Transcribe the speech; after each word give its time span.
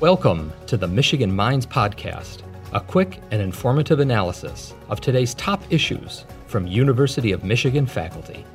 Welcome 0.00 0.50
to 0.66 0.78
the 0.78 0.88
Michigan 0.88 1.30
Minds 1.30 1.66
Podcast, 1.66 2.38
a 2.72 2.80
quick 2.80 3.20
and 3.32 3.42
informative 3.42 4.00
analysis 4.00 4.72
of 4.88 4.98
today's 4.98 5.34
top 5.34 5.62
issues 5.68 6.24
from 6.46 6.66
University 6.66 7.32
of 7.32 7.44
Michigan 7.44 7.84
faculty. 7.84 8.46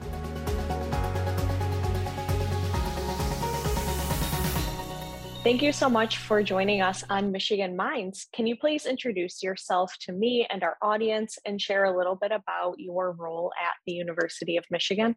Thank 5.44 5.62
you 5.62 5.72
so 5.72 5.88
much 5.88 6.18
for 6.18 6.42
joining 6.42 6.82
us 6.82 7.04
on 7.12 7.32
Michigan 7.32 7.76
Minds. 7.76 8.26
Can 8.34 8.48
you 8.48 8.56
please 8.56 8.88
introduce 8.88 9.44
yourself 9.44 9.96
to 10.00 10.14
me 10.14 10.48
and 10.50 10.64
our 10.64 10.78
audience 10.82 11.38
and 11.46 11.62
share 11.62 11.84
a 11.84 11.96
little 11.96 12.16
bit 12.16 12.32
about 12.32 12.80
your 12.80 13.12
role 13.12 13.52
at 13.64 13.74
the 13.86 13.92
University 13.92 14.58
of 14.58 14.66
Michigan? 14.72 15.16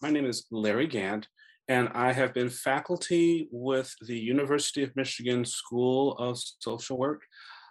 My 0.00 0.10
name 0.10 0.24
is 0.24 0.46
Larry 0.52 0.86
Gant, 0.86 1.26
and 1.68 1.88
I 1.94 2.12
have 2.12 2.34
been 2.34 2.50
faculty 2.50 3.48
with 3.50 3.94
the 4.06 4.18
University 4.18 4.82
of 4.82 4.94
Michigan 4.96 5.44
School 5.44 6.12
of 6.18 6.38
Social 6.58 6.98
Work 6.98 7.22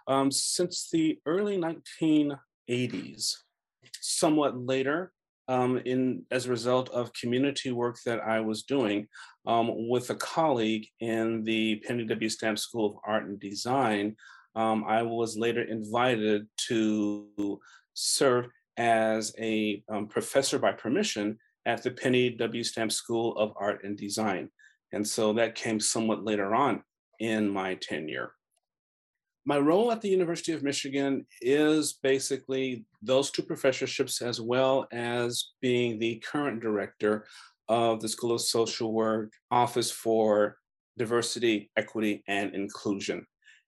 um, 0.08 0.30
since 0.30 0.88
the 0.90 1.18
early 1.26 1.58
1980s. 1.58 3.34
Somewhat 4.00 4.58
later, 4.58 5.12
um, 5.46 5.78
in 5.84 6.24
as 6.30 6.46
a 6.46 6.50
result 6.50 6.88
of 6.90 7.12
community 7.12 7.70
work 7.70 7.98
that 8.06 8.20
I 8.20 8.40
was 8.40 8.62
doing 8.62 9.06
um, 9.46 9.88
with 9.88 10.08
a 10.10 10.14
colleague 10.14 10.86
in 11.00 11.44
the 11.44 11.76
Penny 11.86 12.04
W. 12.04 12.28
Stamp 12.28 12.58
School 12.58 12.86
of 12.86 12.96
Art 13.06 13.24
and 13.24 13.38
Design, 13.38 14.16
um, 14.56 14.84
I 14.86 15.02
was 15.02 15.36
later 15.36 15.62
invited 15.62 16.46
to 16.68 17.60
serve 17.92 18.46
as 18.76 19.32
a 19.38 19.82
um, 19.88 20.08
professor 20.08 20.58
by 20.58 20.72
permission 20.72 21.38
at 21.66 21.82
the 21.82 21.90
Penny 21.90 22.30
W. 22.30 22.62
Stamp 22.62 22.92
School 22.92 23.36
of 23.36 23.52
Art 23.56 23.84
and 23.84 23.96
Design. 23.96 24.50
And 24.92 25.06
so 25.06 25.32
that 25.34 25.54
came 25.54 25.80
somewhat 25.80 26.24
later 26.24 26.54
on 26.54 26.82
in 27.20 27.48
my 27.48 27.74
tenure 27.74 28.32
my 29.46 29.58
role 29.58 29.92
at 29.92 30.00
the 30.00 30.08
University 30.08 30.52
of 30.52 30.62
Michigan 30.62 31.26
is 31.40 31.94
basically 32.02 32.86
those 33.02 33.30
two 33.30 33.42
professorships, 33.42 34.22
as 34.22 34.40
well 34.40 34.86
as 34.90 35.52
being 35.60 35.98
the 35.98 36.16
current 36.16 36.60
director 36.60 37.26
of 37.68 38.00
the 38.00 38.08
School 38.08 38.32
of 38.32 38.40
Social 38.40 38.92
Work 38.92 39.32
Office 39.50 39.90
for 39.90 40.56
Diversity, 40.96 41.70
Equity, 41.76 42.22
and 42.26 42.54
Inclusion. 42.54 43.26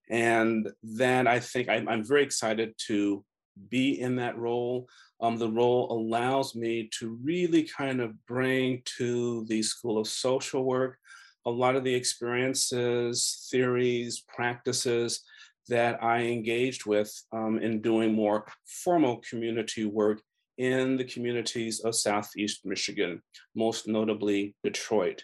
And 0.09 0.69
that 0.97 1.27
I 1.27 1.39
think 1.39 1.69
I'm, 1.69 1.87
I'm 1.87 2.03
very 2.03 2.23
excited 2.23 2.73
to 2.87 3.23
be 3.69 3.99
in 3.99 4.15
that 4.17 4.37
role. 4.37 4.87
Um, 5.19 5.37
the 5.37 5.49
role 5.49 5.91
allows 5.91 6.55
me 6.55 6.89
to 6.99 7.17
really 7.23 7.63
kind 7.63 8.01
of 8.01 8.13
bring 8.25 8.81
to 8.97 9.45
the 9.45 9.61
School 9.61 9.97
of 9.97 10.07
Social 10.07 10.63
Work 10.63 10.97
a 11.45 11.49
lot 11.49 11.75
of 11.75 11.83
the 11.83 11.93
experiences, 11.93 13.47
theories, 13.49 14.23
practices 14.27 15.21
that 15.69 16.03
I 16.03 16.23
engaged 16.23 16.85
with 16.85 17.11
um, 17.31 17.59
in 17.59 17.81
doing 17.81 18.13
more 18.13 18.45
formal 18.65 19.21
community 19.29 19.85
work 19.85 20.21
in 20.57 20.97
the 20.97 21.03
communities 21.03 21.81
of 21.81 21.95
Southeast 21.95 22.65
Michigan, 22.65 23.21
most 23.55 23.87
notably 23.87 24.55
Detroit. 24.63 25.23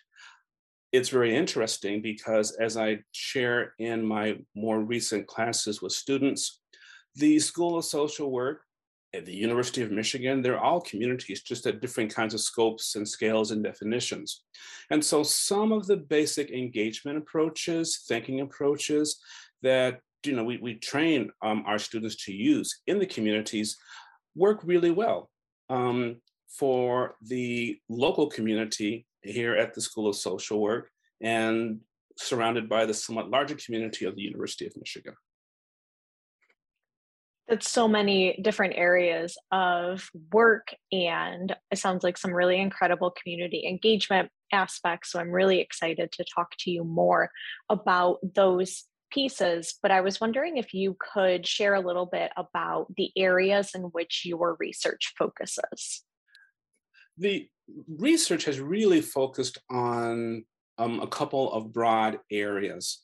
It's 0.91 1.09
very 1.09 1.35
interesting 1.35 2.01
because 2.01 2.51
as 2.51 2.77
I 2.77 2.99
share 3.11 3.73
in 3.79 4.05
my 4.05 4.37
more 4.55 4.79
recent 4.79 5.27
classes 5.27 5.81
with 5.81 5.91
students, 5.91 6.61
the 7.15 7.39
School 7.39 7.77
of 7.77 7.85
Social 7.85 8.31
Work 8.31 8.61
at 9.13 9.25
the 9.25 9.35
University 9.35 9.83
of 9.83 9.91
Michigan, 9.91 10.41
they're 10.41 10.59
all 10.59 10.81
communities, 10.81 11.41
just 11.41 11.67
at 11.67 11.81
different 11.81 12.13
kinds 12.13 12.33
of 12.33 12.41
scopes 12.41 12.95
and 12.95 13.07
scales 13.07 13.51
and 13.51 13.63
definitions. 13.63 14.43
And 14.89 15.03
so 15.03 15.21
some 15.21 15.71
of 15.71 15.85
the 15.85 15.97
basic 15.97 16.49
engagement 16.51 17.17
approaches, 17.17 18.03
thinking 18.07 18.41
approaches 18.41 19.19
that 19.61 19.99
you 20.25 20.35
know 20.35 20.43
we, 20.43 20.57
we 20.57 20.75
train 20.75 21.29
um, 21.41 21.63
our 21.67 21.77
students 21.77 22.25
to 22.25 22.33
use 22.33 22.81
in 22.87 22.97
the 22.97 23.05
communities 23.05 23.77
work 24.35 24.61
really 24.63 24.91
well 24.91 25.29
um, 25.69 26.17
for 26.47 27.15
the 27.21 27.77
local 27.89 28.27
community 28.27 29.05
here 29.21 29.55
at 29.55 29.73
the 29.73 29.81
School 29.81 30.07
of 30.07 30.15
Social 30.15 30.59
Work 30.59 30.89
and 31.21 31.79
surrounded 32.17 32.69
by 32.69 32.85
the 32.85 32.93
somewhat 32.93 33.29
larger 33.29 33.55
community 33.55 34.05
of 34.05 34.15
the 34.15 34.21
University 34.21 34.65
of 34.65 34.75
Michigan. 34.77 35.13
That's 37.47 37.69
so 37.69 37.87
many 37.87 38.39
different 38.41 38.75
areas 38.77 39.37
of 39.51 40.09
work, 40.31 40.73
and 40.91 41.53
it 41.71 41.77
sounds 41.77 42.03
like 42.03 42.17
some 42.17 42.33
really 42.33 42.59
incredible 42.59 43.11
community 43.11 43.67
engagement 43.67 44.29
aspects. 44.51 45.11
So 45.11 45.19
I'm 45.19 45.31
really 45.31 45.59
excited 45.59 46.11
to 46.13 46.25
talk 46.33 46.55
to 46.59 46.71
you 46.71 46.85
more 46.85 47.29
about 47.69 48.19
those 48.35 48.85
pieces, 49.11 49.75
but 49.81 49.91
I 49.91 50.01
was 50.01 50.19
wondering 50.19 50.57
if 50.57 50.73
you 50.73 50.97
could 51.13 51.45
share 51.45 51.75
a 51.75 51.85
little 51.85 52.05
bit 52.05 52.31
about 52.37 52.87
the 52.95 53.11
areas 53.17 53.71
in 53.75 53.83
which 53.83 54.23
your 54.25 54.55
research 54.59 55.13
focuses. 55.17 56.03
The 57.17 57.47
research 57.87 58.45
has 58.45 58.59
really 58.59 59.01
focused 59.01 59.59
on 59.69 60.45
um, 60.77 60.99
a 61.01 61.07
couple 61.07 61.51
of 61.53 61.71
broad 61.71 62.19
areas. 62.31 63.01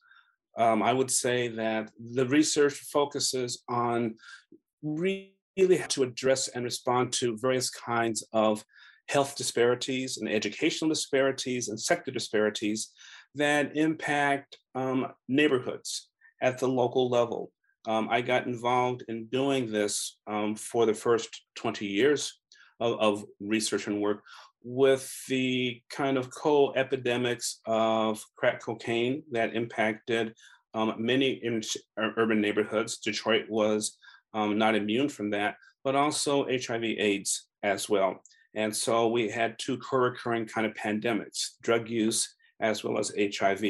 Um, 0.57 0.81
I 0.83 0.93
would 0.93 1.11
say 1.11 1.47
that 1.49 1.91
the 1.99 2.25
research 2.27 2.73
focuses 2.73 3.63
on 3.69 4.15
really 4.83 5.31
how 5.77 5.87
to 5.87 6.03
address 6.03 6.47
and 6.49 6.63
respond 6.63 7.13
to 7.13 7.37
various 7.37 7.69
kinds 7.69 8.25
of 8.33 8.63
health 9.07 9.35
disparities 9.35 10.17
and 10.17 10.29
educational 10.29 10.89
disparities 10.89 11.69
and 11.69 11.79
sector 11.79 12.11
disparities 12.11 12.91
that 13.35 13.75
impact 13.75 14.57
um, 14.75 15.07
neighborhoods 15.27 16.09
at 16.41 16.57
the 16.57 16.67
local 16.67 17.09
level. 17.09 17.51
Um, 17.87 18.07
I 18.11 18.21
got 18.21 18.45
involved 18.45 19.03
in 19.07 19.25
doing 19.27 19.71
this 19.71 20.17
um, 20.27 20.55
for 20.55 20.85
the 20.85 20.93
first 20.93 21.43
20 21.55 21.85
years 21.85 22.39
of, 22.79 22.99
of, 22.99 23.25
research 23.39 23.87
and 23.87 23.99
work 23.99 24.21
with 24.63 25.11
the 25.27 25.81
kind 25.89 26.17
of 26.17 26.29
co 26.31 26.73
epidemics 26.73 27.61
of 27.65 28.23
crack 28.35 28.61
cocaine 28.61 29.23
that 29.31 29.55
impacted 29.55 30.33
um, 30.73 30.95
many 30.97 31.41
urban 31.97 32.41
neighborhoods. 32.41 32.97
Detroit 32.97 33.45
was 33.49 33.97
um, 34.33 34.57
not 34.57 34.75
immune 34.75 35.09
from 35.09 35.29
that, 35.31 35.55
but 35.83 35.95
also 35.95 36.45
HIV 36.45 36.83
AIDS 36.83 37.47
as 37.63 37.89
well. 37.89 38.21
And 38.55 38.75
so 38.75 39.07
we 39.07 39.29
had 39.29 39.57
two 39.59 39.77
co 39.77 39.97
recurring 39.97 40.45
kind 40.45 40.67
of 40.67 40.73
pandemics 40.73 41.51
drug 41.61 41.89
use 41.89 42.35
as 42.59 42.83
well 42.83 42.99
as 42.99 43.13
HIV. 43.17 43.63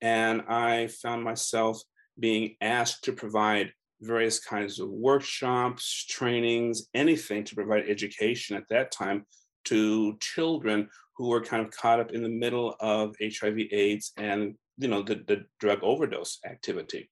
And 0.00 0.42
I 0.48 0.88
found 0.88 1.22
myself 1.22 1.80
being 2.18 2.56
asked 2.60 3.04
to 3.04 3.12
provide 3.12 3.72
various 4.00 4.38
kinds 4.38 4.78
of 4.78 4.90
workshops, 4.90 6.04
trainings, 6.08 6.88
anything 6.92 7.44
to 7.44 7.54
provide 7.54 7.88
education 7.88 8.56
at 8.56 8.68
that 8.68 8.90
time 8.90 9.24
to 9.66 10.16
children 10.20 10.88
who 11.16 11.28
were 11.28 11.42
kind 11.42 11.64
of 11.64 11.70
caught 11.70 12.00
up 12.00 12.12
in 12.12 12.22
the 12.22 12.28
middle 12.28 12.76
of 12.80 13.16
HIV 13.20 13.58
AIDS 13.72 14.12
and 14.16 14.54
you 14.78 14.88
know 14.88 15.02
the, 15.02 15.16
the 15.26 15.44
drug 15.60 15.80
overdose 15.82 16.38
activity. 16.44 17.10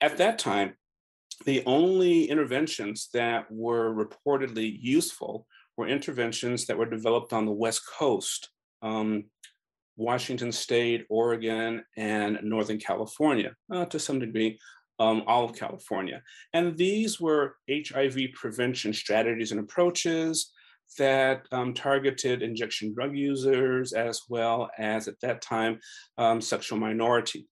At 0.00 0.18
that 0.18 0.38
time, 0.38 0.74
the 1.44 1.62
only 1.66 2.24
interventions 2.24 3.08
that 3.14 3.46
were 3.50 3.92
reportedly 3.92 4.76
useful 4.80 5.46
were 5.76 5.88
interventions 5.88 6.66
that 6.66 6.78
were 6.78 6.86
developed 6.86 7.32
on 7.32 7.46
the 7.46 7.52
West 7.52 7.82
Coast. 7.98 8.50
Um, 8.82 9.24
Washington 9.96 10.52
State, 10.52 11.06
Oregon, 11.10 11.84
and 11.96 12.38
Northern 12.42 12.78
California, 12.78 13.54
uh, 13.70 13.84
to 13.86 13.98
some 13.98 14.18
degree, 14.18 14.58
um, 14.98 15.22
all 15.26 15.44
of 15.44 15.54
California. 15.54 16.22
And 16.52 16.76
these 16.76 17.20
were 17.20 17.56
HIV 17.70 18.18
prevention 18.34 18.92
strategies 18.92 19.50
and 19.50 19.60
approaches 19.60 20.50
that 20.98 21.46
um, 21.52 21.74
targeted 21.74 22.42
injection 22.42 22.94
drug 22.94 23.16
users 23.16 23.92
as 23.92 24.22
well 24.28 24.70
as, 24.78 25.08
at 25.08 25.20
that 25.20 25.40
time, 25.40 25.78
um, 26.18 26.40
sexual 26.40 26.78
minorities. 26.78 27.44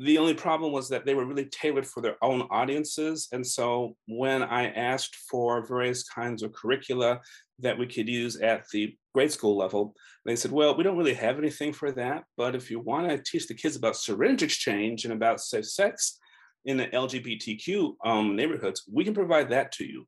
The 0.00 0.18
only 0.18 0.34
problem 0.34 0.72
was 0.72 0.88
that 0.90 1.04
they 1.04 1.14
were 1.14 1.26
really 1.26 1.46
tailored 1.46 1.86
for 1.86 2.00
their 2.00 2.16
own 2.22 2.42
audiences. 2.50 3.28
And 3.32 3.44
so 3.44 3.96
when 4.06 4.44
I 4.44 4.68
asked 4.70 5.16
for 5.28 5.66
various 5.66 6.08
kinds 6.08 6.44
of 6.44 6.52
curricula 6.52 7.20
that 7.58 7.76
we 7.76 7.88
could 7.88 8.08
use 8.08 8.36
at 8.36 8.68
the 8.72 8.96
grade 9.12 9.32
school 9.32 9.56
level, 9.56 9.94
they 10.24 10.36
said, 10.36 10.52
well, 10.52 10.76
we 10.76 10.84
don't 10.84 10.96
really 10.96 11.14
have 11.14 11.38
anything 11.38 11.72
for 11.72 11.90
that, 11.92 12.22
but 12.36 12.54
if 12.54 12.70
you 12.70 12.78
want 12.78 13.08
to 13.08 13.18
teach 13.18 13.48
the 13.48 13.54
kids 13.54 13.74
about 13.74 13.96
syringe 13.96 14.44
exchange 14.44 15.04
and 15.04 15.12
about 15.12 15.40
safe 15.40 15.66
sex 15.66 16.20
in 16.64 16.76
the 16.76 16.86
LGBTQ 16.86 17.94
um, 18.04 18.36
neighborhoods, 18.36 18.84
we 18.92 19.02
can 19.04 19.14
provide 19.14 19.50
that 19.50 19.72
to 19.72 19.84
you. 19.84 20.06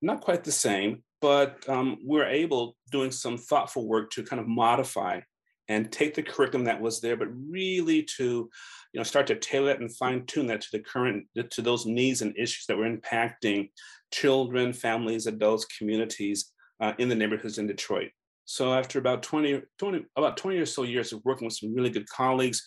Not 0.00 0.20
quite 0.20 0.44
the 0.44 0.52
same, 0.52 1.02
but 1.20 1.68
um, 1.68 1.98
we're 2.02 2.28
able, 2.28 2.76
doing 2.90 3.10
some 3.10 3.36
thoughtful 3.36 3.88
work 3.88 4.10
to 4.12 4.22
kind 4.22 4.40
of 4.40 4.46
modify 4.46 5.20
and 5.68 5.92
take 5.92 6.14
the 6.14 6.22
curriculum 6.22 6.64
that 6.64 6.80
was 6.80 7.00
there, 7.00 7.16
but 7.16 7.28
really 7.48 8.02
to, 8.02 8.48
you 8.92 8.98
know, 8.98 9.02
start 9.02 9.26
to 9.26 9.34
tailor 9.34 9.70
it 9.70 9.80
and 9.80 9.94
fine 9.94 10.24
tune 10.26 10.46
that 10.46 10.62
to 10.62 10.68
the 10.72 10.78
current, 10.78 11.26
to 11.50 11.62
those 11.62 11.84
needs 11.84 12.22
and 12.22 12.34
issues 12.38 12.64
that 12.66 12.76
were 12.76 12.88
impacting 12.88 13.68
children, 14.10 14.72
families, 14.72 15.26
adults, 15.26 15.66
communities 15.66 16.52
uh, 16.80 16.92
in 16.98 17.08
the 17.08 17.14
neighborhoods 17.14 17.58
in 17.58 17.66
Detroit. 17.66 18.10
So 18.46 18.72
after 18.72 18.98
about 18.98 19.22
20, 19.22 19.60
20, 19.78 20.06
about 20.16 20.38
20 20.38 20.56
or 20.56 20.64
so 20.64 20.84
years 20.84 21.12
of 21.12 21.20
working 21.24 21.44
with 21.44 21.54
some 21.54 21.74
really 21.74 21.90
good 21.90 22.08
colleagues, 22.08 22.64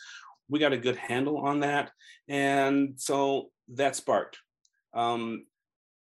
we 0.47 0.59
got 0.59 0.73
a 0.73 0.77
good 0.77 0.97
handle 0.97 1.39
on 1.39 1.61
that. 1.61 1.89
And 2.27 2.93
so 2.97 3.49
that 3.69 3.95
sparked 3.95 4.37
um, 4.93 5.45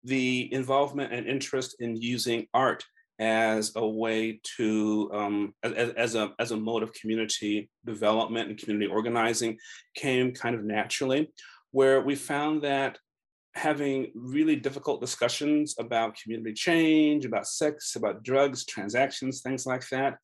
the 0.05 0.51
involvement 0.53 1.13
and 1.13 1.27
interest 1.27 1.75
in 1.79 1.95
using 1.95 2.47
art 2.53 2.83
as 3.19 3.71
a 3.75 3.87
way 3.87 4.39
to 4.57 5.09
um, 5.13 5.53
as, 5.63 5.93
as, 5.93 6.15
a 6.15 6.33
as 6.39 6.51
a 6.51 6.57
mode 6.57 6.83
of 6.83 6.93
community 6.93 7.69
development 7.85 8.49
and 8.49 8.57
community 8.57 8.87
organizing 8.91 9.57
came 9.95 10.33
kind 10.33 10.55
of 10.55 10.63
naturally 10.63 11.31
where 11.71 12.01
we 12.01 12.15
found 12.15 12.61
that 12.61 12.97
having 13.53 14.11
really 14.13 14.55
difficult 14.57 14.99
discussions 14.99 15.75
about 15.79 16.17
community 16.21 16.53
change 16.53 17.23
about 17.23 17.47
sex 17.47 17.95
about 17.95 18.21
drugs 18.21 18.65
transactions 18.65 19.41
things 19.41 19.65
like 19.65 19.87
that 19.89 20.17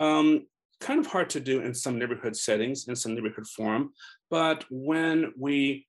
um, 0.00 0.44
kind 0.82 0.98
of 0.98 1.06
hard 1.06 1.30
to 1.30 1.40
do 1.40 1.60
in 1.60 1.72
some 1.72 1.98
neighborhood 1.98 2.36
settings 2.36 2.88
in 2.88 2.96
some 2.96 3.14
neighborhood 3.14 3.46
forum. 3.46 3.92
But 4.30 4.64
when 4.70 5.32
we 5.38 5.86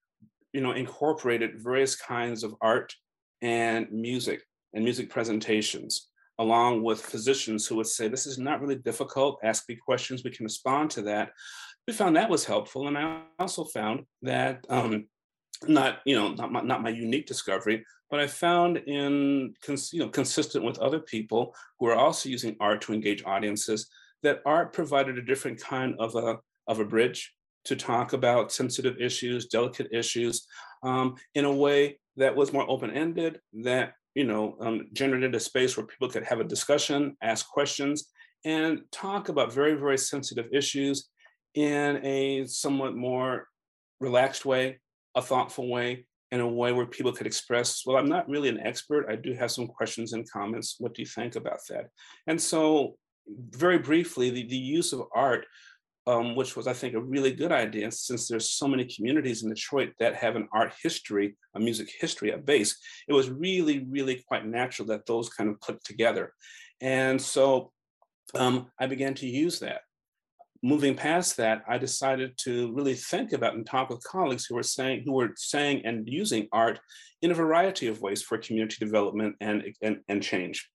you 0.54 0.62
know 0.62 0.72
incorporated 0.72 1.62
various 1.62 1.95
kinds 1.95 2.44
of 2.44 2.54
art 2.62 2.94
and 3.44 3.92
music 3.92 4.42
and 4.74 4.84
music 4.84 5.10
presentations 5.12 6.10
along 6.40 6.81
with 6.81 7.00
physicians 7.00 7.68
who 7.68 7.75
would 7.75 7.88
say, 7.88 8.07
this 8.07 8.25
is 8.25 8.40
not 8.40 8.60
really 8.60 8.75
difficult, 8.75 9.40
ask 9.44 9.69
me 9.69 9.75
questions, 9.75 10.24
we 10.24 10.31
can 10.31 10.45
respond 10.45 10.90
to 10.90 11.01
that. 11.04 11.31
We 11.88 11.94
found 11.94 12.16
that 12.16 12.30
was 12.30 12.45
helpful. 12.45 12.88
And 12.88 12.98
I 12.98 13.22
also 13.38 13.66
found 13.66 14.06
that, 14.24 14.66
um, 14.69 15.06
not, 15.68 16.00
you 16.06 16.16
know, 16.16 16.30
not 16.30 16.51
my, 16.51 16.62
not 16.62 16.81
my 16.81 16.90
unique 16.90 17.28
discovery, 17.28 17.86
but 18.10 18.19
I 18.19 18.28
found 18.28 18.78
in, 18.78 19.54
you 19.92 20.00
know, 20.00 20.10
consistent 20.10 20.66
with 20.66 20.80
other 20.80 21.00
people 21.00 21.56
who 21.80 21.88
are 21.88 21.95
also 21.95 22.30
using 22.30 22.56
art 22.60 22.81
to 22.81 22.94
engage 22.94 23.24
audiences, 23.25 23.88
that 24.24 24.42
art 24.45 24.74
provided 24.74 25.18
a 25.18 25.22
different 25.22 25.62
kind 25.62 25.95
of 26.00 26.16
a, 26.16 26.38
of 26.68 26.80
a 26.80 26.86
bridge 26.86 27.34
to 27.66 27.75
talk 27.75 28.13
about 28.13 28.51
sensitive 28.51 28.98
issues, 29.00 29.48
delicate 29.48 29.88
issues, 29.92 30.48
um, 30.84 31.16
in 31.36 31.45
a 31.45 31.51
way 31.51 31.98
that 32.18 32.36
was 32.36 32.54
more 32.54 32.69
open-ended, 32.69 33.39
that 33.63 33.94
you 34.15 34.24
know, 34.24 34.56
um, 34.60 34.88
generated 34.94 35.33
a 35.36 35.39
space 35.39 35.75
where 35.75 35.86
people 35.86 36.10
could 36.10 36.24
have 36.24 36.39
a 36.39 36.44
discussion, 36.44 37.18
ask 37.21 37.48
questions, 37.48 38.10
and 38.45 38.81
talk 38.92 39.30
about 39.30 39.54
very, 39.54 39.74
very 39.74 39.98
sensitive 39.98 40.48
issues 40.54 41.10
in 41.56 42.04
a 42.06 42.45
somewhat 42.45 42.95
more 42.95 43.48
relaxed 44.00 44.45
way, 44.45 44.80
a 45.15 45.21
thoughtful 45.21 45.69
way, 45.69 46.06
in 46.31 46.42
a 46.42 46.48
way 46.48 46.71
where 46.71 46.86
people 46.86 47.12
could 47.12 47.27
express, 47.27 47.83
well, 47.86 47.98
I'm 47.98 48.10
not 48.10 48.27
really 48.27 48.50
an 48.50 48.59
expert. 48.59 49.06
I 49.09 49.16
do 49.16 49.33
have 49.33 49.51
some 49.51 49.68
questions 49.68 50.13
and 50.13 50.30
comments. 50.30 50.77
What 50.80 50.94
do 50.94 51.01
you 51.01 51.07
think 51.07 51.36
about 51.36 51.59
that? 51.69 51.89
And 52.27 52.42
so, 52.42 52.98
very 53.51 53.77
briefly, 53.77 54.30
the, 54.31 54.45
the 54.48 54.57
use 54.57 54.92
of 54.92 55.04
art 55.16 55.45
um, 56.06 56.36
which 56.36 56.56
was, 56.56 56.68
I 56.68 56.74
think, 56.74 56.96
a 56.96 57.02
really 57.02 57.32
good 57.32 57.52
idea 57.52 57.92
since 57.92 58.28
there's 58.28 58.50
so 58.50 58.68
many 58.68 58.86
communities 58.86 59.44
in 59.44 59.50
Detroit 59.50 59.94
that 60.00 60.16
have 60.16 60.36
an 60.36 60.48
art 60.52 60.74
history, 60.82 61.36
a 61.56 61.60
music 61.60 61.90
history 62.00 62.32
at 62.32 62.46
base. 62.46 62.78
It 63.08 63.14
was 63.14 63.30
really, 63.30 63.86
really 63.90 64.24
quite 64.28 64.46
natural 64.46 64.88
that 64.90 65.06
those 65.06 65.30
kind 65.30 65.50
of 65.50 65.60
clicked 65.60 65.86
together. 65.86 66.34
And 66.82 67.22
so 67.22 67.72
um, 68.36 68.68
I 68.80 68.88
began 68.88 69.14
to 69.16 69.28
use 69.28 69.60
that. 69.60 69.82
Moving 70.62 70.96
past 70.96 71.38
that, 71.38 71.64
I 71.68 71.78
decided 71.78 72.38
to 72.40 72.74
really 72.74 72.96
think 72.96 73.34
about 73.34 73.54
and 73.54 73.66
talk 73.66 73.90
with 73.90 74.04
colleagues 74.04 74.46
who 74.46 74.56
were 74.56 74.64
saying, 74.64 75.04
who 75.06 75.14
were 75.14 75.34
saying 75.36 75.86
and 75.86 76.08
using 76.08 76.48
art 76.52 76.80
in 77.22 77.32
a 77.32 77.34
variety 77.34 77.88
of 77.88 78.02
ways 78.02 78.22
for 78.22 78.38
community 78.38 78.78
development 78.80 79.36
and, 79.42 79.64
and, 79.82 80.00
and 80.08 80.24
change. 80.24 80.70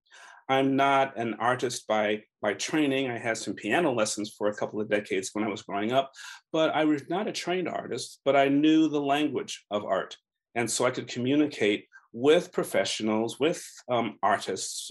I'm 0.49 0.77
not 0.77 1.17
an 1.19 1.35
artist 1.35 1.87
by, 1.87 2.23
by 2.41 2.55
training. 2.55 3.11
I 3.11 3.19
had 3.19 3.37
some 3.37 3.55
piano 3.55 3.93
lessons 3.93 4.35
for 4.37 4.49
a 4.49 4.55
couple 4.55 4.81
of 4.81 4.89
decades 4.89 5.31
when 5.33 5.45
I 5.45 5.49
was 5.49 5.62
growing 5.62 5.93
up, 5.93 6.11
but 6.53 6.71
I 6.71 6.85
was 6.85 7.03
not 7.09 7.29
a 7.29 7.33
trained 7.33 7.69
artist, 7.69 8.21
but 8.25 8.35
I 8.35 8.49
knew 8.49 8.89
the 8.89 9.00
language 9.00 9.65
of 9.71 9.85
art. 9.85 10.17
And 10.55 10.71
so 10.71 10.87
I 10.87 10.91
could 10.91 11.06
communicate 11.06 11.87
with 12.12 12.53
professionals, 12.53 13.39
with 13.39 13.62
um, 13.91 14.17
artists, 14.23 14.91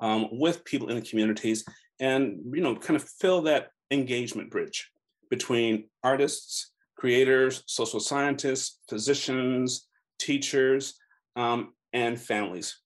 um, 0.00 0.28
with 0.32 0.64
people 0.64 0.88
in 0.88 0.96
the 0.96 1.08
communities, 1.08 1.64
and 1.98 2.40
you 2.52 2.60
know, 2.60 2.76
kind 2.76 2.96
of 2.96 3.08
fill 3.08 3.42
that 3.42 3.68
engagement 3.90 4.50
bridge 4.50 4.90
between 5.30 5.88
artists, 6.02 6.72
creators, 6.96 7.62
social 7.66 8.00
scientists, 8.00 8.78
physicians, 8.88 9.86
teachers, 10.18 10.94
um, 11.36 11.72
and 11.92 12.20
families. 12.20 12.78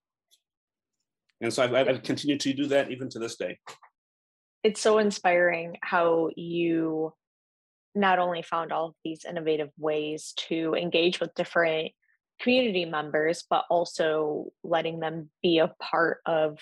And 1.45 1.53
so 1.53 1.63
I've, 1.63 1.75
I've 1.75 2.03
continued 2.03 2.41
to 2.41 2.55
do 2.55 2.67
that 2.69 2.91
even 2.91 3.09
to 3.11 3.19
this 3.19 3.37
day. 3.37 3.59
It's 4.63 4.81
so 4.81 4.99
inspiring 4.99 5.77
how 5.83 6.31
you 6.37 7.13
not 7.95 8.19
only 8.19 8.43
found 8.43 8.73
all 8.73 8.87
of 8.87 8.95
these 9.05 9.25
innovative 9.29 9.69
ways 9.79 10.33
to 10.49 10.75
engage 10.75 11.21
with 11.21 11.35
different 11.35 11.93
community 12.41 12.85
members, 12.85 13.45
but 13.49 13.65
also 13.71 14.47
letting 14.65 15.01
them 15.01 15.31
be 15.43 15.59
a 15.59 15.73
part 15.81 16.19
of 16.27 16.59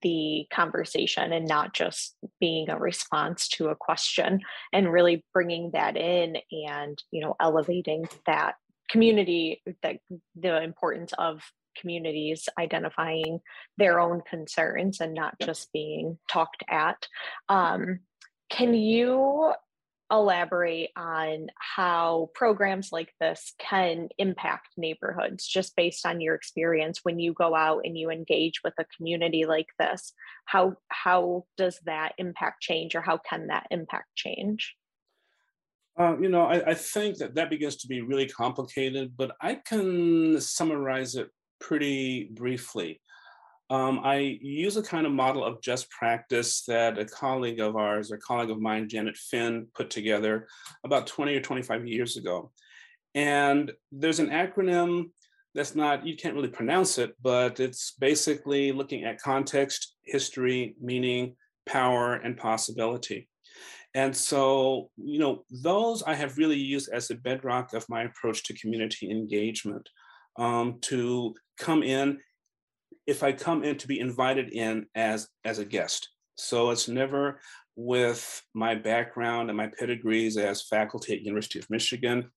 the 0.00 0.46
conversation 0.52 1.32
and 1.32 1.46
not 1.46 1.74
just 1.74 2.16
being 2.40 2.70
a 2.70 2.78
response 2.78 3.48
to 3.48 3.68
a 3.68 3.76
question 3.76 4.40
and 4.72 4.92
really 4.92 5.24
bringing 5.32 5.70
that 5.74 5.96
in 5.96 6.36
and 6.50 7.00
you 7.12 7.20
know 7.20 7.36
elevating 7.40 8.04
that 8.26 8.54
community 8.90 9.62
that 9.82 9.98
the 10.34 10.60
importance 10.60 11.12
of 11.18 11.40
communities 11.78 12.48
identifying 12.58 13.40
their 13.78 14.00
own 14.00 14.22
concerns 14.28 15.00
and 15.00 15.14
not 15.14 15.34
just 15.40 15.72
being 15.72 16.18
talked 16.28 16.62
at. 16.68 17.06
Um, 17.48 18.00
can 18.50 18.74
you 18.74 19.54
elaborate 20.12 20.90
on 20.94 21.46
how 21.56 22.28
programs 22.34 22.92
like 22.92 23.14
this 23.18 23.54
can 23.58 24.10
impact 24.18 24.68
neighborhoods 24.76 25.46
just 25.46 25.74
based 25.74 26.04
on 26.04 26.20
your 26.20 26.34
experience 26.34 27.00
when 27.02 27.18
you 27.18 27.32
go 27.32 27.54
out 27.54 27.80
and 27.84 27.96
you 27.96 28.10
engage 28.10 28.60
with 28.62 28.74
a 28.78 28.84
community 28.96 29.46
like 29.46 29.68
this? 29.78 30.12
How 30.44 30.76
how 30.88 31.46
does 31.56 31.80
that 31.86 32.12
impact 32.18 32.60
change 32.60 32.94
or 32.94 33.00
how 33.00 33.16
can 33.16 33.46
that 33.46 33.66
impact 33.70 34.14
change? 34.14 34.76
Uh, 35.98 36.16
you 36.20 36.28
know 36.28 36.42
I, 36.42 36.70
I 36.70 36.74
think 36.74 37.18
that 37.18 37.34
that 37.34 37.50
begins 37.50 37.76
to 37.76 37.86
be 37.86 38.00
really 38.00 38.26
complicated 38.26 39.12
but 39.14 39.32
i 39.42 39.56
can 39.56 40.40
summarize 40.40 41.16
it 41.16 41.28
pretty 41.62 42.24
briefly. 42.24 43.00
Um, 43.70 44.00
I 44.04 44.38
use 44.42 44.76
a 44.76 44.82
kind 44.82 45.06
of 45.06 45.12
model 45.12 45.42
of 45.42 45.62
just 45.62 45.88
practice 45.88 46.62
that 46.66 46.98
a 46.98 47.06
colleague 47.06 47.60
of 47.60 47.76
ours, 47.76 48.10
a 48.10 48.18
colleague 48.18 48.50
of 48.50 48.60
mine, 48.60 48.88
Janet 48.88 49.16
Finn, 49.16 49.68
put 49.74 49.88
together 49.88 50.46
about 50.84 51.06
20 51.06 51.34
or 51.34 51.40
25 51.40 51.86
years 51.86 52.18
ago. 52.18 52.50
And 53.14 53.72
there's 53.90 54.18
an 54.18 54.28
acronym 54.28 55.10
that's 55.54 55.74
not, 55.74 56.06
you 56.06 56.16
can't 56.16 56.34
really 56.34 56.48
pronounce 56.48 56.98
it, 56.98 57.14
but 57.22 57.60
it's 57.60 57.92
basically 57.98 58.72
looking 58.72 59.04
at 59.04 59.22
context, 59.22 59.94
history, 60.04 60.74
meaning, 60.80 61.36
power, 61.64 62.14
and 62.14 62.36
possibility. 62.36 63.28
And 63.94 64.14
so, 64.14 64.90
you 64.96 65.18
know, 65.18 65.44
those 65.50 66.02
I 66.02 66.14
have 66.14 66.38
really 66.38 66.58
used 66.58 66.90
as 66.92 67.08
the 67.08 67.14
bedrock 67.14 67.74
of 67.74 67.88
my 67.88 68.02
approach 68.04 68.42
to 68.44 68.54
community 68.54 69.10
engagement 69.10 69.88
um, 70.36 70.78
to 70.82 71.34
come 71.58 71.82
in 71.82 72.18
if 73.06 73.22
I 73.22 73.32
come 73.32 73.64
in 73.64 73.76
to 73.78 73.88
be 73.88 74.00
invited 74.00 74.52
in 74.52 74.86
as 74.94 75.28
as 75.44 75.58
a 75.58 75.64
guest. 75.64 76.08
So 76.36 76.70
it's 76.70 76.88
never 76.88 77.40
with 77.76 78.42
my 78.54 78.74
background 78.74 79.48
and 79.48 79.56
my 79.56 79.70
pedigrees 79.78 80.36
as 80.36 80.66
faculty 80.68 81.14
at 81.14 81.22
University 81.22 81.58
of 81.58 81.70
Michigan, 81.70 82.30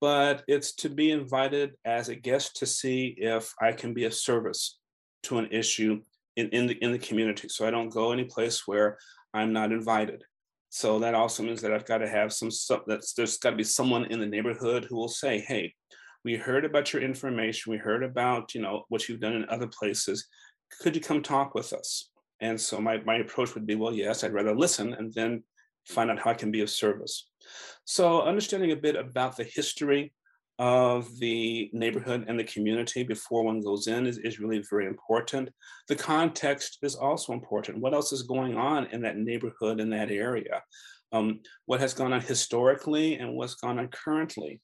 but 0.00 0.42
it's 0.48 0.72
to 0.76 0.88
be 0.88 1.10
invited 1.10 1.74
as 1.84 2.08
a 2.08 2.14
guest 2.14 2.56
to 2.56 2.66
see 2.66 3.14
if 3.18 3.52
I 3.60 3.72
can 3.72 3.92
be 3.94 4.04
of 4.04 4.14
service 4.14 4.78
to 5.24 5.38
an 5.38 5.48
issue 5.50 6.00
in, 6.36 6.48
in 6.50 6.66
the 6.66 6.74
in 6.74 6.92
the 6.92 6.98
community. 6.98 7.48
So 7.48 7.66
I 7.66 7.70
don't 7.70 7.90
go 7.90 8.12
any 8.12 8.24
place 8.24 8.66
where 8.66 8.98
I'm 9.34 9.52
not 9.52 9.72
invited. 9.72 10.22
So 10.70 10.98
that 10.98 11.14
also 11.14 11.42
means 11.42 11.62
that 11.62 11.72
I've 11.72 11.86
got 11.86 11.98
to 11.98 12.08
have 12.08 12.32
some 12.32 12.50
stuff 12.50 12.82
that's 12.86 13.14
there's 13.14 13.38
got 13.38 13.50
to 13.50 13.56
be 13.56 13.64
someone 13.64 14.04
in 14.06 14.20
the 14.20 14.26
neighborhood 14.26 14.84
who 14.84 14.96
will 14.96 15.08
say, 15.08 15.40
hey, 15.40 15.74
we 16.28 16.36
heard 16.36 16.66
about 16.66 16.92
your 16.92 17.00
information. 17.00 17.72
We 17.72 17.78
heard 17.78 18.02
about, 18.02 18.54
you 18.54 18.60
know, 18.60 18.84
what 18.90 19.08
you've 19.08 19.18
done 19.20 19.32
in 19.32 19.48
other 19.48 19.66
places. 19.66 20.28
Could 20.82 20.94
you 20.94 21.00
come 21.00 21.22
talk 21.22 21.54
with 21.54 21.72
us? 21.72 22.10
And 22.40 22.60
so 22.60 22.82
my, 22.82 22.98
my 22.98 23.16
approach 23.16 23.54
would 23.54 23.66
be, 23.66 23.76
well, 23.76 23.94
yes, 23.94 24.22
I'd 24.22 24.34
rather 24.34 24.54
listen 24.54 24.92
and 24.92 25.10
then 25.14 25.42
find 25.86 26.10
out 26.10 26.18
how 26.18 26.32
I 26.32 26.34
can 26.34 26.50
be 26.50 26.60
of 26.60 26.68
service. 26.68 27.30
So 27.86 28.20
understanding 28.20 28.72
a 28.72 28.76
bit 28.76 28.94
about 28.94 29.38
the 29.38 29.44
history 29.44 30.12
of 30.58 31.08
the 31.18 31.70
neighborhood 31.72 32.26
and 32.28 32.38
the 32.38 32.44
community 32.44 33.04
before 33.04 33.42
one 33.42 33.62
goes 33.62 33.86
in 33.86 34.06
is, 34.06 34.18
is 34.18 34.38
really 34.38 34.62
very 34.68 34.84
important. 34.84 35.48
The 35.88 35.96
context 35.96 36.76
is 36.82 36.94
also 36.94 37.32
important. 37.32 37.80
What 37.80 37.94
else 37.94 38.12
is 38.12 38.24
going 38.24 38.54
on 38.54 38.84
in 38.88 39.00
that 39.00 39.16
neighborhood, 39.16 39.80
in 39.80 39.88
that 39.90 40.10
area? 40.10 40.62
Um, 41.10 41.40
what 41.64 41.80
has 41.80 41.94
gone 41.94 42.12
on 42.12 42.20
historically 42.20 43.14
and 43.14 43.32
what's 43.32 43.54
gone 43.54 43.78
on 43.78 43.88
currently? 43.88 44.60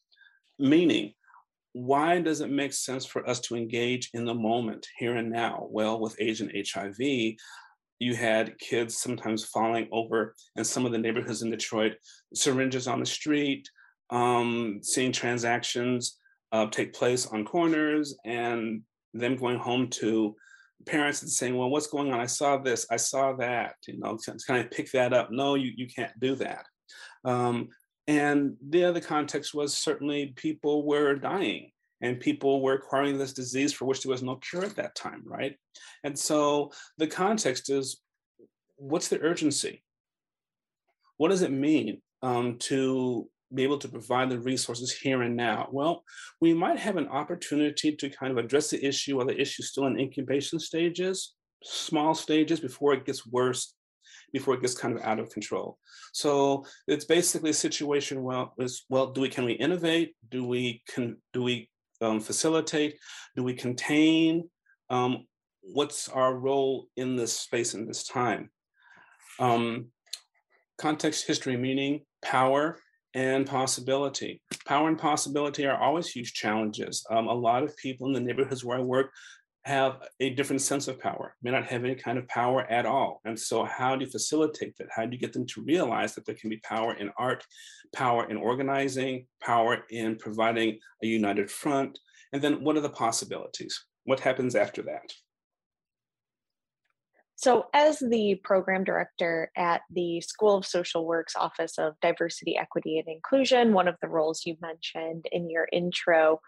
Meaning, 0.59 1.15
why 1.75 2.21
does 2.21 2.41
it 2.41 2.51
make 2.51 2.73
sense 2.73 3.05
for 3.05 3.29
us 3.29 3.41
to 3.41 3.57
engage 3.57 4.11
in 4.15 4.25
the 4.25 4.35
moment, 4.35 4.87
here 4.97 5.17
and 5.17 5.31
now? 5.31 5.67
Well, 5.71 5.99
with 5.99 6.17
AIDS 6.21 6.41
and 6.41 6.53
HIV, 6.55 7.37
you 7.99 8.15
had 8.15 8.59
kids 8.61 8.97
sometimes 8.97 9.45
falling 9.45 9.89
over 9.91 10.37
in 10.55 10.65
some 10.65 10.87
of 10.87 10.93
the 10.93 10.99
neighborhoods 10.99 11.43
in 11.43 11.51
Detroit, 11.51 11.97
syringes 12.33 12.87
on 12.87 13.01
the 13.01 13.07
street, 13.07 13.69
um, 14.11 14.79
seeing 14.83 15.11
transactions 15.11 16.19
uh, 16.53 16.67
take 16.67 16.93
place 16.93 17.27
on 17.27 17.45
corners 17.45 18.17
and 18.25 18.83
them 19.13 19.35
going 19.35 19.59
home 19.59 19.89
to 19.89 20.37
parents 20.87 21.23
and 21.23 21.31
saying, 21.31 21.57
well, 21.57 21.71
what's 21.71 21.89
going 21.89 22.13
on? 22.13 22.21
I 22.21 22.27
saw 22.27 22.57
this, 22.57 22.87
I 22.89 22.97
saw 22.97 23.33
that, 23.35 23.75
you 23.89 23.99
know, 23.99 24.17
kind 24.47 24.61
of 24.61 24.71
pick 24.71 24.93
that 24.93 25.13
up. 25.13 25.33
No, 25.33 25.57
you, 25.57 25.73
you 25.77 25.89
can't 25.89 26.13
do 26.21 26.37
that. 26.37 26.67
Um, 27.25 27.71
and 28.07 28.57
the 28.69 28.85
other 28.85 29.01
context 29.01 29.55
was 29.55 29.77
certainly 29.77 30.33
people 30.37 30.85
were 30.85 31.15
dying 31.15 31.71
and 32.01 32.21
people 32.21 32.61
were 32.61 32.75
acquiring 32.75 33.17
this 33.17 33.33
disease 33.33 33.73
for 33.73 33.87
which 33.87 34.03
there 34.03 34.11
was 34.11 34.23
no 34.23 34.37
cure 34.37 34.65
at 34.65 34.77
that 34.77 34.95
time, 34.95 35.23
right? 35.25 35.57
And 36.03 36.19
so 36.19 36.71
the 36.99 37.07
context 37.07 37.71
is 37.71 38.01
what's 38.77 39.09
the 39.09 39.21
urgency? 39.21 39.83
What 41.17 41.31
does 41.31 41.43
it 41.43 41.51
mean 41.53 42.03
um, 42.23 42.59
to 42.61 43.29
be 43.55 43.63
able 43.63 43.79
to 43.79 43.89
provide 43.89 44.29
the 44.29 44.39
resources 44.39 44.93
here 44.93 45.23
and 45.23 45.37
now? 45.37 45.69
Well, 45.73 46.05
we 46.41 46.53
might 46.53 46.79
have 46.79 46.97
an 46.97 47.09
opportunity 47.09 47.97
to 47.97 48.11
kind 48.11 48.33
of 48.33 48.45
address 48.45 48.71
the 48.71 48.85
issue 48.85 49.17
while 49.17 49.27
the 49.27 49.41
issue 49.41 49.63
is 49.63 49.71
still 49.71 49.87
in 49.87 49.99
incubation 49.99 50.59
stages, 50.59 51.35
small 51.63 52.15
stages 52.15 52.61
before 52.61 52.93
it 52.93 53.07
gets 53.07 53.27
worse, 53.27 53.75
before 54.35 54.55
it 54.55 54.61
gets 54.61 54.75
kind 54.75 54.95
of 54.95 55.03
out 55.03 55.21
of 55.21 55.31
control. 55.31 55.79
So 56.13 56.67
it's 56.89 57.05
basically 57.05 57.51
a 57.51 57.55
situation. 57.55 58.23
Well, 58.23 58.53
is 58.59 58.85
well, 58.91 59.13
do 59.13 59.21
we 59.23 59.29
can 59.31 59.45
we 59.45 59.53
innovate? 59.53 60.15
Do 60.29 60.45
we 60.45 60.83
can 60.93 61.17
do 61.33 61.43
we 61.43 61.71
um, 62.03 62.21
facilitate? 62.21 62.97
Do 63.37 63.45
we 63.45 63.55
contain? 63.55 64.51
Um, 64.91 65.27
what's 65.63 66.09
our 66.09 66.35
role 66.35 66.89
in 66.97 67.17
this 67.17 67.33
space 67.33 67.75
in 67.75 67.87
this 67.87 68.05
time? 68.05 68.51
Um, 69.39 69.87
context, 70.79 71.27
history, 71.27 71.57
meaning, 71.57 72.01
power, 72.21 72.79
and 73.15 73.47
possibility. 73.47 74.43
Power 74.67 74.89
and 74.89 74.99
possibility 74.99 75.65
are 75.65 75.81
always 75.81 76.09
huge 76.09 76.33
challenges. 76.33 77.07
Um, 77.09 77.29
a 77.29 77.33
lot 77.33 77.63
of 77.63 77.77
people 77.77 78.09
in 78.09 78.13
the 78.13 78.21
neighborhoods 78.21 78.65
where 78.65 78.79
I 78.79 78.83
work 78.83 79.13
have 79.65 79.97
a 80.21 80.31
different 80.31 80.61
sense 80.61 80.89
of 80.89 81.01
power, 81.01 81.35
may 81.43 81.51
not 81.51 81.67
have 81.67 81.85
any 81.85 81.95
kind 81.95 82.19
of 82.19 82.29
power 82.29 82.63
at 82.71 82.85
all. 82.85 83.21
And 83.25 83.39
so, 83.39 83.65
how 83.65 83.97
do 83.97 84.05
you 84.05 84.11
facilitate 84.11 84.77
that? 84.77 84.89
How 84.95 85.07
do 85.07 85.13
you 85.13 85.19
get 85.19 85.33
them 85.33 85.47
to 85.49 85.63
realize 85.63 86.15
that 86.15 86.27
there 86.27 86.35
can 86.35 86.51
be 86.51 86.59
power 86.59 86.95
in 86.95 87.11
art, 87.17 87.45
power 87.95 88.29
in 88.29 88.37
organizing, 88.37 89.27
power 89.43 89.85
in 89.91 90.17
providing 90.17 90.79
a 91.03 91.07
united 91.07 91.51
front? 91.51 91.99
And 92.33 92.43
then, 92.43 92.63
what 92.63 92.77
are 92.77 92.83
the 92.83 92.91
possibilities? 92.91 93.85
What 94.05 94.21
happens 94.21 94.55
after 94.55 94.83
that? 94.83 95.13
So, 97.37 97.67
as 97.73 97.99
the 97.99 98.41
program 98.45 98.85
director 98.85 99.51
at 99.57 99.81
the 99.91 100.21
School 100.21 100.57
of 100.57 100.67
Social 100.67 101.07
Work's 101.07 101.37
Office 101.37 101.79
of 101.79 101.95
Diversity, 102.01 102.57
Equity, 102.57 102.99
and 102.99 103.09
Inclusion, 103.09 103.73
one 103.73 103.89
of 103.89 103.97
the 104.01 104.09
roles 104.09 104.47
you 104.47 104.57
mentioned 104.61 105.27
in 105.33 105.51
your 105.51 105.69
intro, 105.73 106.41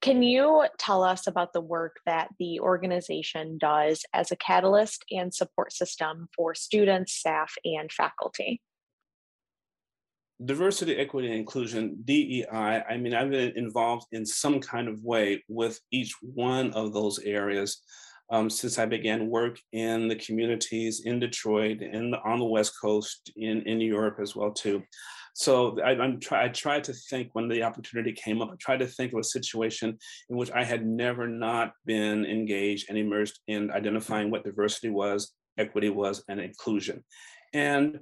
can 0.00 0.22
you 0.22 0.64
tell 0.78 1.02
us 1.02 1.26
about 1.26 1.52
the 1.52 1.60
work 1.60 1.96
that 2.06 2.28
the 2.38 2.60
organization 2.60 3.58
does 3.58 4.04
as 4.12 4.30
a 4.30 4.36
catalyst 4.36 5.04
and 5.10 5.34
support 5.34 5.72
system 5.72 6.28
for 6.36 6.54
students, 6.54 7.14
staff, 7.14 7.54
and 7.64 7.90
faculty? 7.90 8.60
Diversity, 10.44 10.96
equity, 10.96 11.28
and 11.28 11.36
inclusion, 11.36 11.98
DEI, 12.04 12.46
I 12.88 12.96
mean, 12.96 13.12
I've 13.12 13.30
been 13.30 13.52
involved 13.56 14.06
in 14.12 14.24
some 14.24 14.60
kind 14.60 14.86
of 14.86 15.02
way 15.02 15.42
with 15.48 15.80
each 15.90 16.14
one 16.22 16.72
of 16.74 16.92
those 16.92 17.18
areas 17.18 17.82
um, 18.30 18.48
since 18.48 18.78
I 18.78 18.86
began 18.86 19.28
work 19.28 19.58
in 19.72 20.06
the 20.06 20.14
communities 20.14 21.00
in 21.04 21.18
Detroit, 21.18 21.80
the, 21.80 22.20
on 22.24 22.38
the 22.38 22.44
West 22.44 22.74
Coast, 22.80 23.32
in, 23.36 23.62
in 23.62 23.80
Europe 23.80 24.18
as 24.20 24.36
well 24.36 24.52
too. 24.52 24.82
So 25.38 25.80
I, 25.80 25.92
am 25.92 26.18
try, 26.18 26.46
I 26.46 26.48
tried 26.48 26.82
to 26.84 26.92
think 26.92 27.28
when 27.32 27.46
the 27.46 27.62
opportunity 27.62 28.10
came 28.10 28.42
up, 28.42 28.50
I 28.50 28.56
tried 28.58 28.80
to 28.80 28.88
think 28.88 29.12
of 29.12 29.20
a 29.20 29.24
situation 29.24 29.96
in 30.28 30.36
which 30.36 30.50
I 30.50 30.64
had 30.64 30.84
never 30.84 31.28
not 31.28 31.74
been 31.86 32.26
engaged 32.26 32.86
and 32.88 32.98
immersed 32.98 33.38
in 33.46 33.70
identifying 33.70 34.32
what 34.32 34.42
diversity 34.42 34.90
was, 34.90 35.32
equity 35.56 35.90
was, 35.90 36.24
and 36.28 36.40
inclusion. 36.40 37.04
And 37.54 38.00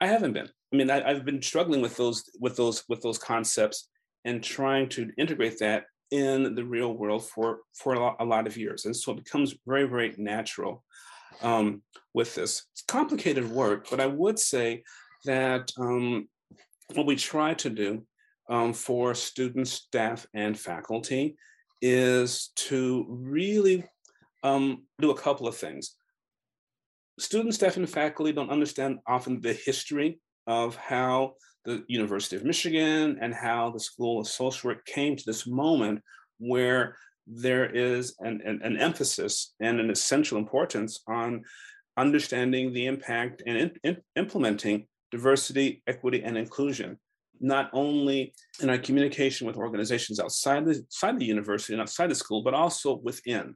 I 0.00 0.06
haven't 0.06 0.32
been. 0.32 0.48
I 0.72 0.76
mean, 0.76 0.90
I, 0.90 1.10
I've 1.10 1.24
been 1.24 1.42
struggling 1.42 1.80
with 1.80 1.96
those 1.96 2.22
with 2.38 2.54
those 2.54 2.84
with 2.88 3.02
those 3.02 3.18
concepts 3.18 3.88
and 4.24 4.40
trying 4.40 4.88
to 4.90 5.10
integrate 5.18 5.58
that 5.58 5.86
in 6.12 6.54
the 6.54 6.64
real 6.64 6.92
world 6.94 7.28
for 7.28 7.62
for 7.74 7.94
a 7.94 7.98
lot, 8.00 8.16
a 8.20 8.24
lot 8.24 8.46
of 8.46 8.56
years, 8.56 8.84
and 8.84 8.94
so 8.94 9.10
it 9.10 9.24
becomes 9.24 9.56
very 9.66 9.88
very 9.88 10.14
natural 10.16 10.84
um, 11.42 11.82
with 12.14 12.36
this. 12.36 12.64
It's 12.74 12.82
complicated 12.82 13.50
work, 13.50 13.88
but 13.90 13.98
I 13.98 14.06
would 14.06 14.38
say 14.38 14.84
that 15.28 15.70
um, 15.78 16.26
what 16.94 17.06
we 17.06 17.14
try 17.14 17.52
to 17.52 17.68
do 17.68 18.02
um, 18.48 18.72
for 18.72 19.14
students, 19.14 19.72
staff, 19.72 20.26
and 20.32 20.58
faculty 20.58 21.36
is 21.82 22.50
to 22.56 23.06
really 23.08 23.84
um, 24.42 24.84
do 25.00 25.10
a 25.10 25.16
couple 25.16 25.46
of 25.46 25.54
things. 25.54 25.94
Students, 27.18 27.56
staff, 27.56 27.76
and 27.76 27.88
faculty 27.88 28.32
don't 28.32 28.50
understand 28.50 29.00
often 29.06 29.42
the 29.42 29.52
history 29.52 30.18
of 30.46 30.76
how 30.76 31.34
the 31.66 31.84
University 31.88 32.36
of 32.36 32.44
Michigan 32.44 33.18
and 33.20 33.34
how 33.34 33.70
the 33.70 33.80
School 33.80 34.20
of 34.20 34.28
Social 34.28 34.70
Work 34.70 34.86
came 34.86 35.14
to 35.14 35.24
this 35.26 35.46
moment 35.46 36.00
where 36.38 36.96
there 37.26 37.66
is 37.66 38.14
an, 38.20 38.40
an, 38.46 38.60
an 38.62 38.78
emphasis 38.78 39.52
and 39.60 39.78
an 39.78 39.90
essential 39.90 40.38
importance 40.38 41.00
on 41.06 41.42
understanding 41.98 42.72
the 42.72 42.86
impact 42.86 43.42
and 43.46 43.58
in, 43.58 43.70
in, 43.84 43.96
implementing 44.16 44.86
diversity, 45.10 45.82
equity, 45.86 46.22
and 46.22 46.36
inclusion, 46.36 46.98
not 47.40 47.70
only 47.72 48.32
in 48.60 48.70
our 48.70 48.78
communication 48.78 49.46
with 49.46 49.56
organizations 49.56 50.20
outside 50.20 50.64
the, 50.64 50.72
outside 50.72 51.18
the 51.18 51.24
university 51.24 51.72
and 51.72 51.82
outside 51.82 52.10
the 52.10 52.14
school, 52.14 52.42
but 52.42 52.54
also 52.54 52.96
within. 52.96 53.54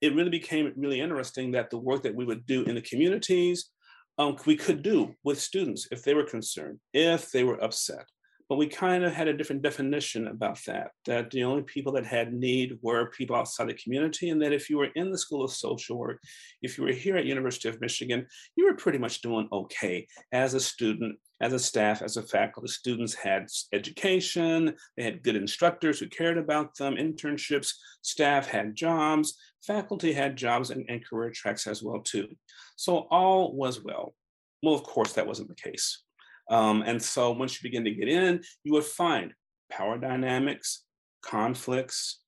It 0.00 0.14
really 0.14 0.30
became 0.30 0.72
really 0.76 1.00
interesting 1.00 1.52
that 1.52 1.70
the 1.70 1.78
work 1.78 2.02
that 2.02 2.14
we 2.14 2.24
would 2.24 2.46
do 2.46 2.64
in 2.64 2.74
the 2.74 2.82
communities, 2.82 3.70
um, 4.18 4.36
we 4.46 4.56
could 4.56 4.82
do 4.82 5.14
with 5.24 5.40
students 5.40 5.88
if 5.90 6.02
they 6.02 6.14
were 6.14 6.24
concerned, 6.24 6.78
if 6.92 7.30
they 7.30 7.44
were 7.44 7.62
upset, 7.62 8.06
but 8.48 8.56
we 8.56 8.66
kind 8.66 9.04
of 9.04 9.12
had 9.12 9.28
a 9.28 9.36
different 9.36 9.62
definition 9.62 10.28
about 10.28 10.58
that 10.66 10.90
that 11.04 11.30
the 11.30 11.44
only 11.44 11.62
people 11.62 11.92
that 11.92 12.06
had 12.06 12.32
need 12.32 12.78
were 12.82 13.10
people 13.10 13.36
outside 13.36 13.68
the 13.68 13.74
community 13.74 14.30
and 14.30 14.40
that 14.40 14.52
if 14.52 14.70
you 14.70 14.78
were 14.78 14.90
in 14.94 15.10
the 15.10 15.18
school 15.18 15.44
of 15.44 15.50
social 15.50 15.98
work 15.98 16.20
if 16.62 16.78
you 16.78 16.84
were 16.84 16.92
here 16.92 17.16
at 17.16 17.24
university 17.24 17.68
of 17.68 17.80
michigan 17.80 18.26
you 18.56 18.64
were 18.64 18.74
pretty 18.74 18.98
much 18.98 19.20
doing 19.20 19.48
okay 19.52 20.06
as 20.32 20.54
a 20.54 20.60
student 20.60 21.16
as 21.40 21.52
a 21.52 21.58
staff 21.58 22.00
as 22.02 22.16
a 22.16 22.22
faculty. 22.22 22.68
Students 22.68 23.14
had 23.14 23.46
education 23.72 24.74
they 24.96 25.02
had 25.02 25.22
good 25.22 25.36
instructors 25.36 25.98
who 25.98 26.08
cared 26.08 26.38
about 26.38 26.76
them 26.76 26.96
internships 26.96 27.72
staff 28.02 28.46
had 28.46 28.74
jobs 28.74 29.36
faculty 29.62 30.12
had 30.12 30.36
jobs 30.36 30.70
and, 30.70 30.84
and 30.88 31.04
career 31.04 31.30
tracks 31.30 31.66
as 31.66 31.82
well 31.82 32.00
too. 32.00 32.28
So 32.76 33.06
all 33.10 33.54
was 33.54 33.82
well. 33.82 34.14
Well 34.62 34.74
of 34.74 34.84
course 34.84 35.12
that 35.14 35.26
wasn't 35.26 35.48
the 35.48 35.54
case 35.54 36.02
um, 36.48 36.82
and 36.82 37.02
so 37.02 37.32
once 37.32 37.54
you 37.54 37.68
begin 37.68 37.84
to 37.84 37.90
get 37.90 38.08
in, 38.08 38.40
you 38.64 38.72
would 38.72 38.84
find 38.84 39.32
power 39.70 39.98
dynamics, 39.98 40.84
conflicts, 41.22 42.20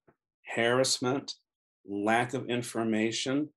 harassment, 0.54 1.34
lack 1.86 2.34
of 2.34 2.48
information, 2.48 3.48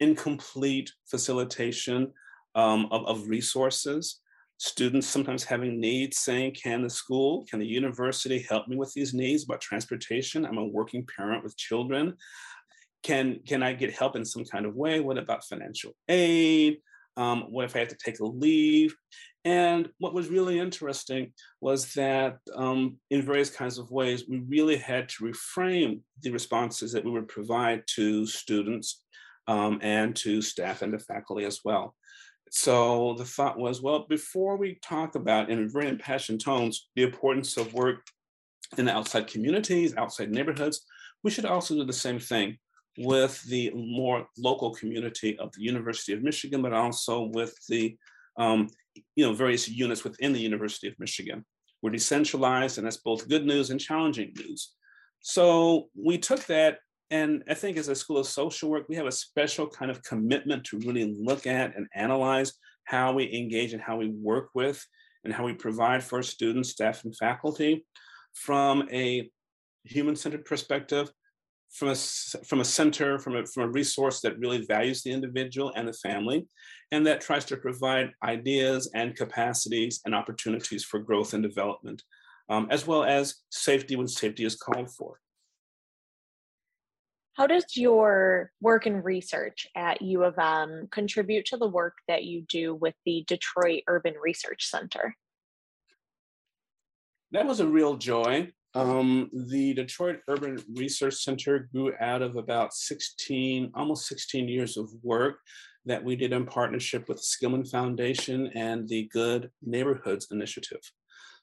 incomplete 0.00 0.92
facilitation 1.06 2.12
um, 2.54 2.86
of, 2.90 3.04
of 3.06 3.28
resources, 3.28 4.20
students 4.58 5.06
sometimes 5.06 5.44
having 5.44 5.80
needs 5.80 6.18
saying, 6.18 6.54
can 6.54 6.82
the 6.82 6.90
school, 6.90 7.44
can 7.50 7.58
the 7.58 7.66
university 7.66 8.46
help 8.48 8.68
me 8.68 8.76
with 8.76 8.92
these 8.92 9.12
needs 9.12 9.44
about 9.44 9.60
transportation? 9.60 10.46
I'm 10.46 10.58
a 10.58 10.64
working 10.64 11.06
parent 11.16 11.42
with 11.42 11.56
children. 11.56 12.14
Can, 13.02 13.40
can 13.46 13.62
I 13.62 13.74
get 13.74 13.92
help 13.92 14.16
in 14.16 14.24
some 14.24 14.44
kind 14.44 14.64
of 14.64 14.74
way? 14.74 15.00
What 15.00 15.18
about 15.18 15.44
financial 15.44 15.92
aid? 16.08 16.78
Um, 17.16 17.42
what 17.50 17.64
if 17.64 17.76
I 17.76 17.80
have 17.80 17.88
to 17.88 17.96
take 17.96 18.20
a 18.20 18.24
leave? 18.24 18.94
And 19.44 19.90
what 19.98 20.14
was 20.14 20.28
really 20.28 20.58
interesting 20.58 21.32
was 21.60 21.92
that 21.94 22.38
um, 22.54 22.96
in 23.10 23.22
various 23.22 23.50
kinds 23.50 23.78
of 23.78 23.90
ways, 23.90 24.24
we 24.28 24.38
really 24.48 24.76
had 24.76 25.08
to 25.10 25.24
reframe 25.24 26.00
the 26.22 26.30
responses 26.30 26.92
that 26.92 27.04
we 27.04 27.10
would 27.10 27.28
provide 27.28 27.82
to 27.94 28.26
students 28.26 29.04
um, 29.46 29.78
and 29.82 30.16
to 30.16 30.40
staff 30.40 30.80
and 30.80 30.92
to 30.92 30.98
faculty 30.98 31.44
as 31.44 31.60
well. 31.62 31.94
So 32.50 33.14
the 33.18 33.24
thought 33.24 33.58
was, 33.58 33.82
well, 33.82 34.06
before 34.08 34.56
we 34.56 34.78
talk 34.82 35.14
about 35.14 35.50
in 35.50 35.68
very 35.68 35.88
impassioned 35.88 36.40
tones 36.40 36.88
the 36.94 37.02
importance 37.02 37.56
of 37.56 37.74
work 37.74 38.06
in 38.78 38.86
the 38.86 38.92
outside 38.92 39.26
communities, 39.26 39.94
outside 39.96 40.30
neighborhoods, 40.30 40.86
we 41.22 41.30
should 41.30 41.44
also 41.44 41.74
do 41.74 41.84
the 41.84 41.92
same 41.92 42.18
thing 42.18 42.56
with 42.98 43.42
the 43.44 43.70
more 43.74 44.26
local 44.38 44.74
community 44.74 45.38
of 45.38 45.52
the 45.52 45.62
University 45.62 46.12
of 46.12 46.22
Michigan, 46.22 46.62
but 46.62 46.72
also 46.72 47.30
with 47.32 47.56
the 47.68 47.96
um, 48.36 48.68
you 49.16 49.26
know 49.26 49.32
various 49.32 49.68
units 49.68 50.04
within 50.04 50.32
the 50.32 50.40
University 50.40 50.88
of 50.88 50.98
Michigan. 50.98 51.44
We're 51.82 51.90
decentralized, 51.90 52.78
and 52.78 52.86
that's 52.86 52.96
both 52.98 53.28
good 53.28 53.44
news 53.44 53.70
and 53.70 53.80
challenging 53.80 54.32
news. 54.36 54.74
So 55.20 55.88
we 55.94 56.18
took 56.18 56.44
that, 56.46 56.78
and 57.10 57.42
I 57.48 57.54
think 57.54 57.76
as 57.76 57.88
a 57.88 57.94
School 57.94 58.18
of 58.18 58.26
Social 58.26 58.70
Work, 58.70 58.86
we 58.88 58.96
have 58.96 59.06
a 59.06 59.12
special 59.12 59.66
kind 59.66 59.90
of 59.90 60.02
commitment 60.02 60.64
to 60.64 60.78
really 60.78 61.14
look 61.18 61.46
at 61.46 61.76
and 61.76 61.86
analyze 61.94 62.54
how 62.84 63.12
we 63.12 63.32
engage 63.34 63.72
and 63.72 63.82
how 63.82 63.96
we 63.96 64.08
work 64.08 64.50
with 64.54 64.84
and 65.24 65.32
how 65.32 65.44
we 65.44 65.54
provide 65.54 66.02
for 66.02 66.22
students, 66.22 66.70
staff, 66.70 67.04
and 67.04 67.16
faculty 67.16 67.84
from 68.34 68.86
a 68.92 69.30
human-centered 69.84 70.44
perspective, 70.44 71.10
from 71.74 71.88
a, 71.88 71.94
from 71.94 72.60
a 72.60 72.64
center, 72.64 73.18
from 73.18 73.36
a, 73.36 73.44
from 73.46 73.64
a 73.64 73.68
resource 73.68 74.20
that 74.20 74.38
really 74.38 74.64
values 74.64 75.02
the 75.02 75.10
individual 75.10 75.72
and 75.74 75.88
the 75.88 75.92
family, 75.92 76.46
and 76.92 77.04
that 77.04 77.20
tries 77.20 77.44
to 77.46 77.56
provide 77.56 78.12
ideas 78.22 78.90
and 78.94 79.16
capacities 79.16 80.00
and 80.04 80.14
opportunities 80.14 80.84
for 80.84 81.00
growth 81.00 81.34
and 81.34 81.42
development, 81.42 82.02
um, 82.48 82.68
as 82.70 82.86
well 82.86 83.02
as 83.02 83.36
safety 83.50 83.96
when 83.96 84.06
safety 84.06 84.44
is 84.44 84.54
called 84.54 84.88
for. 84.88 85.18
How 87.32 87.48
does 87.48 87.64
your 87.76 88.52
work 88.60 88.86
and 88.86 89.04
research 89.04 89.66
at 89.74 90.00
U 90.00 90.22
of 90.22 90.38
M 90.38 90.86
contribute 90.92 91.46
to 91.46 91.56
the 91.56 91.66
work 91.66 91.94
that 92.06 92.22
you 92.22 92.42
do 92.42 92.76
with 92.76 92.94
the 93.04 93.24
Detroit 93.26 93.82
Urban 93.88 94.14
Research 94.22 94.70
Center? 94.70 95.16
That 97.32 97.46
was 97.46 97.58
a 97.58 97.66
real 97.66 97.96
joy. 97.96 98.52
Um, 98.74 99.30
the 99.32 99.72
Detroit 99.74 100.20
Urban 100.28 100.58
Research 100.74 101.14
Center 101.14 101.68
grew 101.72 101.92
out 102.00 102.22
of 102.22 102.36
about 102.36 102.74
16, 102.74 103.70
almost 103.74 104.08
16 104.08 104.48
years 104.48 104.76
of 104.76 104.90
work 105.02 105.38
that 105.86 106.02
we 106.02 106.16
did 106.16 106.32
in 106.32 106.44
partnership 106.44 107.08
with 107.08 107.18
the 107.18 107.22
Skillman 107.22 107.70
Foundation 107.70 108.48
and 108.54 108.88
the 108.88 109.08
Good 109.12 109.50
Neighborhoods 109.62 110.28
Initiative. 110.32 110.80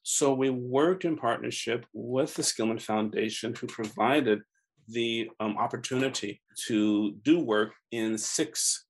So 0.04 0.34
we 0.34 0.50
worked 0.50 1.06
in 1.06 1.16
partnership 1.16 1.86
with 1.94 2.34
the 2.34 2.42
Skillman 2.42 2.82
Foundation, 2.82 3.54
who 3.56 3.68
provided 3.68 4.42
the 4.88 5.30
um, 5.40 5.58
opportunity 5.58 6.42
to 6.68 7.14
do 7.24 7.40
work 7.40 7.72
in 7.92 8.18
six 8.18 8.86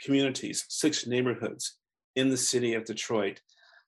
communities, 0.00 0.64
six 0.68 1.06
neighborhoods 1.06 1.76
in 2.16 2.30
the 2.30 2.36
city 2.36 2.74
of 2.74 2.84
Detroit 2.84 3.40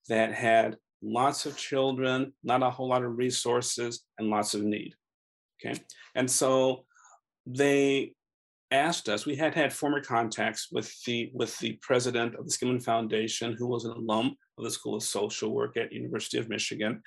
that 0.08 0.32
had 0.32 0.76
lots 1.02 1.46
of 1.46 1.56
children, 1.56 2.32
not 2.42 2.62
a 2.62 2.70
whole 2.70 2.88
lot 2.88 3.04
of 3.04 3.16
resources, 3.16 4.04
and 4.18 4.28
lots 4.28 4.54
of 4.54 4.62
need. 4.62 4.94
Okay. 5.64 5.80
And 6.14 6.30
so 6.30 6.84
they 7.46 8.12
asked 8.70 9.08
us, 9.08 9.26
we 9.26 9.36
had 9.36 9.54
had 9.54 9.72
former 9.72 10.00
contacts 10.00 10.68
with 10.72 10.92
the 11.04 11.30
with 11.32 11.56
the 11.58 11.78
president 11.82 12.34
of 12.34 12.46
the 12.46 12.52
Skillman 12.52 12.82
Foundation, 12.82 13.52
who 13.52 13.66
was 13.66 13.84
an 13.84 13.92
alum 13.92 14.36
of 14.58 14.64
the 14.64 14.70
School 14.70 14.96
of 14.96 15.02
Social 15.02 15.54
Work 15.54 15.76
at 15.76 15.92
University 15.92 16.38
of 16.38 16.48
Michigan. 16.48 17.02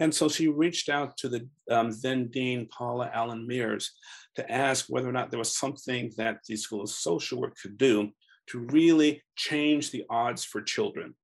And 0.00 0.14
so 0.14 0.28
she 0.28 0.48
reached 0.48 0.88
out 0.88 1.16
to 1.18 1.28
the 1.28 1.48
um, 1.70 1.90
then 2.02 2.28
Dean 2.28 2.68
Paula 2.68 3.10
Allen 3.12 3.46
Meares 3.48 3.88
to 4.36 4.50
ask 4.50 4.86
whether 4.88 5.08
or 5.08 5.12
not 5.12 5.30
there 5.30 5.38
was 5.38 5.56
something 5.56 6.10
that 6.16 6.38
the 6.48 6.56
School 6.56 6.82
of 6.82 6.90
Social 6.90 7.40
Work 7.40 7.56
could 7.60 7.76
do 7.76 8.10
to 8.48 8.60
really 8.70 9.22
change 9.36 9.90
the 9.90 10.04
odds 10.10 10.44
for 10.44 10.62
children 10.62 11.14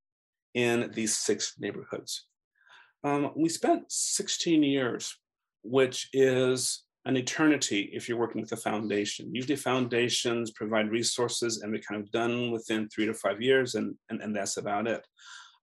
in 0.54 0.90
these 0.94 1.16
six 1.16 1.54
neighborhoods. 1.58 2.26
Um, 3.04 3.30
we 3.36 3.48
spent 3.48 3.84
16 3.88 4.62
years, 4.62 5.16
which 5.62 6.08
is 6.12 6.84
an 7.04 7.16
eternity 7.16 7.90
if 7.92 8.08
you're 8.08 8.18
working 8.18 8.40
with 8.40 8.52
a 8.52 8.56
foundation. 8.56 9.34
Usually 9.34 9.56
foundations 9.56 10.50
provide 10.50 10.90
resources 10.90 11.62
and 11.62 11.72
they're 11.72 11.80
kind 11.80 12.02
of 12.02 12.10
done 12.10 12.50
within 12.50 12.88
three 12.88 13.06
to 13.06 13.14
five 13.14 13.40
years 13.40 13.74
and, 13.76 13.94
and, 14.10 14.20
and 14.20 14.34
that's 14.34 14.56
about 14.56 14.86
it. 14.86 15.06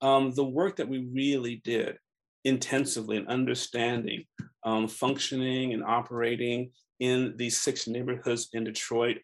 Um, 0.01 0.31
the 0.31 0.45
work 0.45 0.77
that 0.77 0.89
we 0.89 1.07
really 1.13 1.61
did 1.63 1.97
intensively 2.45 3.17
in 3.17 3.27
understanding 3.27 4.25
um, 4.63 4.87
functioning 4.87 5.73
and 5.73 5.83
operating 5.83 6.71
in 6.99 7.35
these 7.37 7.57
six 7.57 7.87
neighborhoods 7.87 8.49
in 8.53 8.63
Detroit 8.63 9.17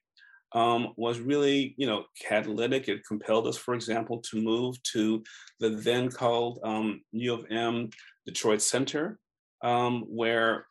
um, 0.54 0.94
was 0.98 1.20
really, 1.20 1.76
you 1.78 1.88
know, 1.88 2.06
catalytic. 2.20 2.88
It 2.88 3.06
compelled 3.08 3.48
us, 3.48 3.58
for 3.58 3.74
example, 3.74 4.20
to 4.30 4.42
move 4.42 4.82
to 4.94 5.24
the 5.60 5.70
then 5.70 6.10
called 6.10 6.60
um, 6.64 7.02
U 7.12 7.34
of 7.34 7.46
M 7.50 7.90
Detroit 8.26 8.62
Center, 8.62 9.20
um, 9.64 10.04
where 10.08 10.66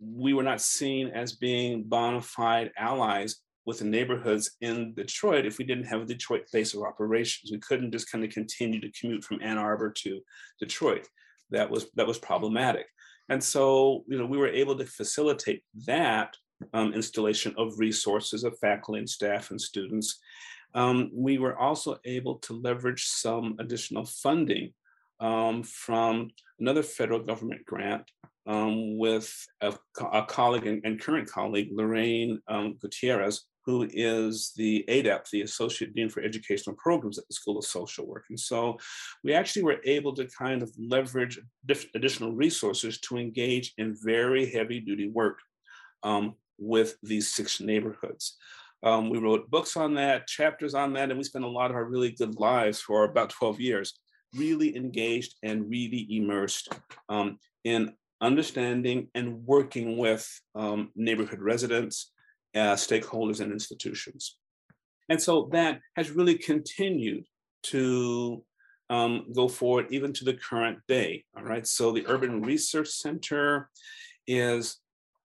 we 0.00 0.32
were 0.32 0.42
not 0.42 0.60
seen 0.60 1.08
as 1.08 1.32
being 1.32 1.84
bona 1.84 2.20
fide 2.20 2.70
allies 2.76 3.36
with 3.66 3.80
the 3.80 3.84
neighborhoods 3.84 4.52
in 4.60 4.94
Detroit 4.94 5.44
if 5.44 5.58
we 5.58 5.64
didn't 5.64 5.84
have 5.84 6.02
a 6.02 6.06
Detroit 6.06 6.44
base 6.52 6.74
of 6.74 6.82
operations. 6.82 7.50
We 7.50 7.58
couldn't 7.58 7.92
just 7.92 8.10
kind 8.10 8.24
of 8.24 8.30
continue 8.30 8.80
to 8.80 8.90
commute 8.98 9.24
from 9.24 9.42
Ann 9.42 9.58
Arbor 9.58 9.90
to 9.90 10.20
Detroit. 10.58 11.06
That 11.50 11.70
was 11.70 11.90
that 11.96 12.06
was 12.06 12.18
problematic. 12.18 12.86
And 13.28 13.42
so, 13.44 14.04
you 14.08 14.18
know, 14.18 14.26
we 14.26 14.38
were 14.38 14.48
able 14.48 14.76
to 14.78 14.86
facilitate 14.86 15.62
that 15.86 16.34
um, 16.72 16.92
installation 16.92 17.54
of 17.56 17.78
resources 17.78 18.44
of 18.44 18.58
faculty 18.58 18.98
and 18.98 19.08
staff 19.08 19.50
and 19.50 19.60
students. 19.60 20.20
Um, 20.74 21.10
we 21.12 21.38
were 21.38 21.56
also 21.56 21.98
able 22.04 22.36
to 22.40 22.52
leverage 22.52 23.04
some 23.04 23.56
additional 23.58 24.04
funding 24.04 24.72
um, 25.20 25.62
from 25.62 26.30
another 26.60 26.82
federal 26.82 27.20
government 27.20 27.64
grant 27.66 28.04
um, 28.46 28.96
with 28.96 29.32
a, 29.60 29.74
a 30.12 30.24
colleague 30.24 30.66
and, 30.66 30.80
and, 30.84 31.00
current 31.00 31.30
colleague, 31.30 31.68
Lorraine 31.72 32.40
um, 32.48 32.76
Gutierrez, 32.80 33.44
who 33.66 33.86
is 33.92 34.52
the 34.56 34.84
ADEP, 34.88 35.28
the 35.30 35.42
Associate 35.42 35.94
Dean 35.94 36.08
for 36.08 36.22
Educational 36.22 36.74
Programs 36.76 37.18
at 37.18 37.28
the 37.28 37.34
School 37.34 37.58
of 37.58 37.64
Social 37.64 38.06
Work. 38.06 38.24
And 38.30 38.40
so 38.40 38.78
we 39.22 39.34
actually 39.34 39.64
were 39.64 39.80
able 39.84 40.14
to 40.14 40.26
kind 40.26 40.62
of 40.62 40.72
leverage 40.78 41.38
additional 41.94 42.32
resources 42.32 42.98
to 43.00 43.18
engage 43.18 43.74
in 43.76 43.94
very 44.02 44.50
heavy 44.50 44.80
duty 44.80 45.08
work 45.08 45.38
um, 46.02 46.34
with 46.58 46.96
these 47.02 47.34
six 47.34 47.60
neighborhoods. 47.60 48.36
Um, 48.82 49.10
we 49.10 49.18
wrote 49.18 49.50
books 49.50 49.76
on 49.76 49.94
that, 49.94 50.26
chapters 50.26 50.74
on 50.74 50.92
that, 50.92 51.10
and 51.10 51.18
we 51.18 51.24
spent 51.24 51.44
a 51.44 51.48
lot 51.48 51.70
of 51.70 51.76
our 51.76 51.84
really 51.84 52.12
good 52.12 52.38
lives 52.38 52.80
for 52.80 53.04
about 53.04 53.30
12 53.30 53.60
years 53.60 53.98
really 54.34 54.76
engaged 54.76 55.34
and 55.42 55.68
really 55.68 56.06
immersed 56.10 56.68
um, 57.08 57.38
in 57.64 57.92
understanding 58.20 59.08
and 59.14 59.44
working 59.46 59.96
with 59.96 60.28
um, 60.54 60.90
neighborhood 60.94 61.40
residents, 61.40 62.12
uh, 62.54 62.74
stakeholders, 62.74 63.40
and 63.40 63.52
institutions. 63.52 64.36
And 65.08 65.20
so 65.20 65.48
that 65.52 65.80
has 65.96 66.10
really 66.10 66.36
continued 66.36 67.24
to 67.64 68.44
um, 68.90 69.26
go 69.34 69.48
forward 69.48 69.86
even 69.90 70.12
to 70.14 70.24
the 70.24 70.34
current 70.34 70.78
day. 70.86 71.24
All 71.36 71.44
right. 71.44 71.66
So 71.66 71.92
the 71.92 72.06
Urban 72.06 72.42
Research 72.42 72.88
Center 72.88 73.70
is 74.26 74.78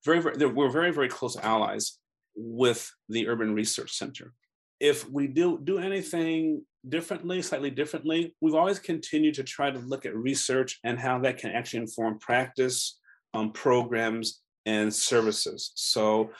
very, 0.05 0.21
very 0.21 0.45
we're 0.45 0.69
very, 0.69 0.91
very 0.91 1.09
close 1.09 1.37
allies 1.37 1.97
with 2.35 2.91
the 3.09 3.27
Urban 3.27 3.53
Research 3.53 3.93
Center. 3.93 4.33
If 4.79 5.09
we 5.09 5.27
do 5.27 5.59
do 5.63 5.79
anything 5.79 6.63
differently, 6.87 7.41
slightly 7.41 7.69
differently, 7.69 8.35
we've 8.41 8.55
always 8.55 8.79
continued 8.79 9.35
to 9.35 9.43
try 9.43 9.71
to 9.71 9.79
look 9.79 10.05
at 10.05 10.15
research 10.15 10.79
and 10.83 10.99
how 10.99 11.19
that 11.19 11.37
can 11.37 11.51
actually 11.51 11.79
inform 11.79 12.19
practice, 12.19 12.99
um, 13.33 13.51
programs, 13.51 14.41
and 14.65 14.93
services. 14.93 15.71
So 15.75 16.31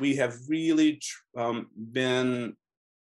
we 0.00 0.16
have 0.16 0.34
really 0.48 1.00
um, 1.36 1.68
been 1.92 2.54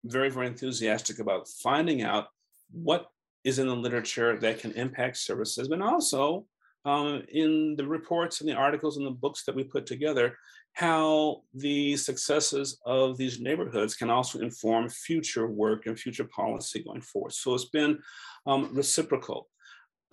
very, 0.04 0.30
very 0.30 0.46
enthusiastic 0.46 1.18
about 1.18 1.48
finding 1.62 2.02
out 2.02 2.28
what 2.70 3.06
is 3.44 3.58
in 3.58 3.66
the 3.66 3.76
literature 3.76 4.38
that 4.38 4.60
can 4.60 4.72
impact 4.72 5.16
services, 5.16 5.68
but 5.68 5.80
also 5.80 6.46
um, 6.88 7.22
in 7.42 7.51
the 7.79 7.88
reports 7.96 8.35
and 8.40 8.48
the 8.48 8.55
articles 8.66 8.96
and 8.96 9.07
the 9.07 9.20
books 9.24 9.40
that 9.44 9.57
we 9.59 9.64
put 9.74 9.85
together, 9.87 10.27
how 10.72 11.42
the 11.66 11.96
successes 11.96 12.66
of 12.98 13.07
these 13.20 13.37
neighborhoods 13.46 13.94
can 14.01 14.11
also 14.16 14.37
inform 14.48 14.85
future 14.88 15.46
work 15.64 15.81
and 15.87 15.98
future 15.98 16.29
policy 16.40 16.79
going 16.88 17.05
forward. 17.11 17.33
So 17.33 17.48
it's 17.55 17.72
been 17.81 17.92
um, 18.51 18.62
reciprocal. 18.81 19.40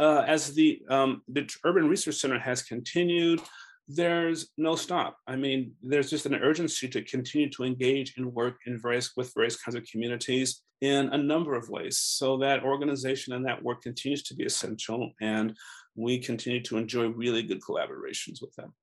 Uh, 0.06 0.24
as 0.36 0.42
the, 0.60 0.82
um, 0.90 1.12
the 1.36 1.44
Urban 1.64 1.88
Research 1.94 2.16
Center 2.16 2.40
has 2.50 2.60
continued, 2.74 3.40
there's 3.88 4.40
no 4.58 4.76
stop. 4.76 5.12
I 5.34 5.36
mean, 5.44 5.60
there's 5.90 6.10
just 6.10 6.26
an 6.26 6.36
urgency 6.50 6.88
to 6.90 7.02
continue 7.04 7.50
to 7.52 7.64
engage 7.64 8.10
and 8.18 8.34
work 8.42 8.56
in 8.66 8.74
various 8.86 9.08
with 9.16 9.34
various 9.38 9.58
kinds 9.62 9.76
of 9.76 9.84
communities 9.92 10.50
in 10.82 11.04
a 11.10 11.18
number 11.18 11.54
of 11.56 11.70
ways. 11.70 11.96
So 12.20 12.38
that 12.38 12.64
organization 12.64 13.34
and 13.34 13.46
that 13.46 13.64
work 13.68 13.80
continues 13.84 14.24
to 14.24 14.36
be 14.36 14.46
essential, 14.46 15.02
and 15.22 15.48
we 15.95 16.19
continue 16.19 16.62
to 16.63 16.77
enjoy 16.77 17.08
really 17.08 17.43
good 17.43 17.62
collaborations 17.62 18.41
with 18.41 18.53
them. 18.55 18.73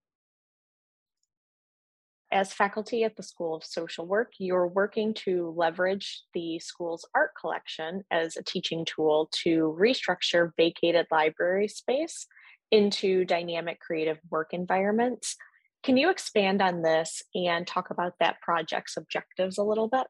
As 2.32 2.50
faculty 2.50 3.04
at 3.04 3.14
the 3.16 3.22
School 3.22 3.54
of 3.54 3.62
Social 3.62 4.06
Work, 4.06 4.32
you're 4.38 4.66
working 4.66 5.12
to 5.26 5.52
leverage 5.54 6.22
the 6.32 6.58
school's 6.60 7.06
art 7.14 7.32
collection 7.38 8.04
as 8.10 8.38
a 8.38 8.42
teaching 8.42 8.86
tool 8.86 9.28
to 9.42 9.76
restructure 9.78 10.50
vacated 10.56 11.06
library 11.10 11.68
space 11.68 12.26
into 12.70 13.26
dynamic 13.26 13.80
creative 13.80 14.18
work 14.30 14.54
environments. 14.54 15.36
Can 15.82 15.98
you 15.98 16.08
expand 16.08 16.62
on 16.62 16.80
this 16.80 17.22
and 17.34 17.66
talk 17.66 17.90
about 17.90 18.14
that 18.18 18.40
project's 18.40 18.96
objectives 18.96 19.58
a 19.58 19.62
little 19.62 19.88
bit? 19.88 20.06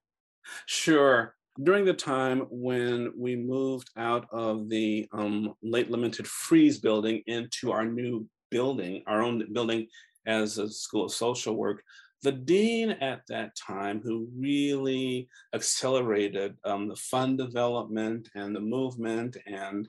Sure. 0.66 1.34
During 1.60 1.84
the 1.84 1.92
time 1.92 2.46
when 2.50 3.12
we 3.14 3.36
moved 3.36 3.90
out 3.98 4.26
of 4.32 4.70
the 4.70 5.06
um, 5.12 5.54
late 5.62 5.90
lamented 5.90 6.26
Frieze 6.26 6.78
building 6.78 7.22
into 7.26 7.72
our 7.72 7.84
new 7.84 8.26
building, 8.50 9.02
our 9.06 9.22
own 9.22 9.52
building 9.52 9.86
as 10.26 10.56
a 10.56 10.70
School 10.70 11.04
of 11.04 11.12
Social 11.12 11.54
Work, 11.54 11.82
the 12.22 12.32
dean 12.32 12.90
at 12.90 13.22
that 13.28 13.54
time, 13.54 14.00
who 14.02 14.28
really 14.34 15.28
accelerated 15.54 16.56
um, 16.64 16.88
the 16.88 16.96
fund 16.96 17.36
development 17.36 18.30
and 18.34 18.56
the 18.56 18.60
movement 18.60 19.36
and 19.46 19.88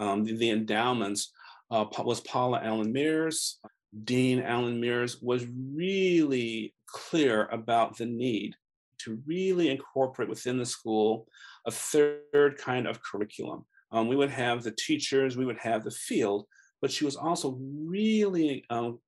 um, 0.00 0.24
the, 0.24 0.36
the, 0.36 0.50
endowments 0.50 1.30
uh, 1.70 1.84
was 2.02 2.20
Paula 2.22 2.60
Allen 2.64 2.92
Meares. 2.92 3.58
Dean 4.02 4.40
Allen 4.40 4.80
Meares 4.80 5.22
was 5.22 5.46
really 5.72 6.74
clear 6.88 7.46
about 7.52 7.96
the 7.96 8.06
need 8.06 8.56
to 9.04 9.20
really 9.26 9.70
incorporate 9.70 10.28
within 10.28 10.58
the 10.58 10.66
school 10.66 11.26
a 11.66 11.70
third 11.70 12.58
kind 12.58 12.86
of 12.86 13.02
curriculum. 13.02 13.64
Um, 13.92 14.08
we 14.08 14.16
would 14.16 14.30
have 14.30 14.62
the 14.62 14.72
teachers, 14.72 15.36
we 15.36 15.46
would 15.46 15.58
have 15.58 15.84
the 15.84 15.90
field, 15.90 16.46
but 16.80 16.90
she 16.90 17.04
was 17.04 17.16
also 17.16 17.58
really 17.60 18.64
um, 18.70 18.98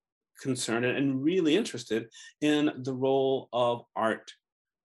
concerned 0.41 0.85
and 0.85 1.23
really 1.23 1.55
interested 1.55 2.07
in 2.41 2.71
the 2.83 2.93
role 2.93 3.49
of 3.51 3.83
art 3.95 4.31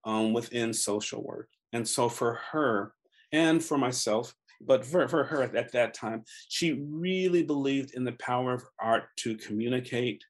um, 0.04 0.32
within 0.32 0.72
social 0.72 1.22
work. 1.22 1.48
And 1.72 1.86
so 1.86 2.08
for 2.08 2.40
her 2.50 2.94
and 3.32 3.62
for 3.62 3.78
myself, 3.78 4.34
but 4.60 4.84
for, 4.84 5.08
for 5.08 5.24
her 5.24 5.42
at, 5.42 5.54
at 5.56 5.72
that 5.72 5.94
time, 5.94 6.24
she 6.48 6.84
really 6.88 7.42
believed 7.42 7.94
in 7.94 8.04
the 8.04 8.12
power 8.12 8.54
of 8.54 8.64
art 8.80 9.04
to 9.18 9.36
communicate, 9.36 10.22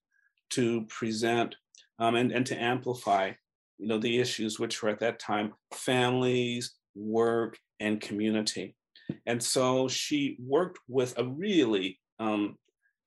to 0.51 0.87
present, 0.87 1.55
um, 1.99 2.15
and, 2.15 2.33
and 2.33 2.47
to 2.47 2.61
amplify 2.61 3.33
you 3.83 3.89
know, 3.89 3.99
the 3.99 4.21
issues 4.21 4.61
which 4.61 4.81
were 4.81 4.91
at 4.91 5.01
that 5.01 5.19
time 5.19 5.53
families, 5.75 6.75
work, 6.95 7.59
and 7.81 8.01
community. 8.01 8.77
And 9.27 9.43
so 9.43 9.89
she 9.89 10.37
worked 10.41 10.79
with 10.89 11.19
a 11.19 11.25
really 11.25 11.99
um, 12.21 12.57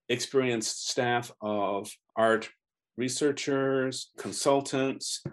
experienced 0.10 0.90
staff 0.90 1.32
of 1.42 1.90
art 2.18 2.50
researchers, 2.98 4.12
consultants, 4.18 5.24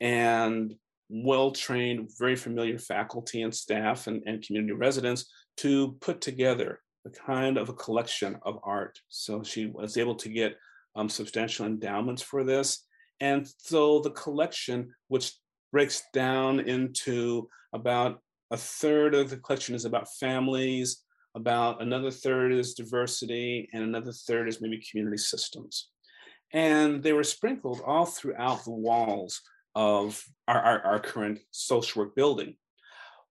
and 0.00 0.74
well-trained, 1.08 2.10
very 2.18 2.34
familiar 2.34 2.78
faculty 2.78 3.42
and 3.42 3.54
staff 3.54 4.08
and, 4.08 4.22
and 4.26 4.42
community 4.42 4.72
residents 4.72 5.30
to 5.58 5.96
put 6.00 6.20
together 6.20 6.80
a 7.06 7.10
kind 7.10 7.56
of 7.56 7.68
a 7.68 7.74
collection 7.74 8.36
of 8.42 8.58
art. 8.64 8.98
So 9.08 9.44
she 9.44 9.66
was 9.66 9.96
able 9.96 10.16
to 10.16 10.28
get 10.28 10.56
um, 10.96 11.08
substantial 11.08 11.66
endowments 11.66 12.22
for 12.22 12.42
this. 12.42 12.84
And 13.22 13.48
so 13.58 14.00
the 14.00 14.10
collection, 14.10 14.92
which 15.06 15.32
breaks 15.70 16.02
down 16.12 16.58
into 16.58 17.48
about 17.72 18.18
a 18.50 18.56
third 18.56 19.14
of 19.14 19.30
the 19.30 19.36
collection 19.36 19.76
is 19.76 19.84
about 19.84 20.12
families, 20.18 21.04
about 21.36 21.80
another 21.80 22.10
third 22.10 22.52
is 22.52 22.74
diversity, 22.74 23.70
and 23.72 23.84
another 23.84 24.10
third 24.12 24.48
is 24.48 24.60
maybe 24.60 24.84
community 24.90 25.16
systems. 25.16 25.88
And 26.52 27.00
they 27.00 27.12
were 27.12 27.22
sprinkled 27.22 27.80
all 27.86 28.06
throughout 28.06 28.64
the 28.64 28.72
walls 28.72 29.40
of 29.76 30.22
our, 30.48 30.60
our, 30.60 30.80
our 30.80 31.00
current 31.00 31.38
social 31.52 32.02
work 32.02 32.16
building. 32.16 32.56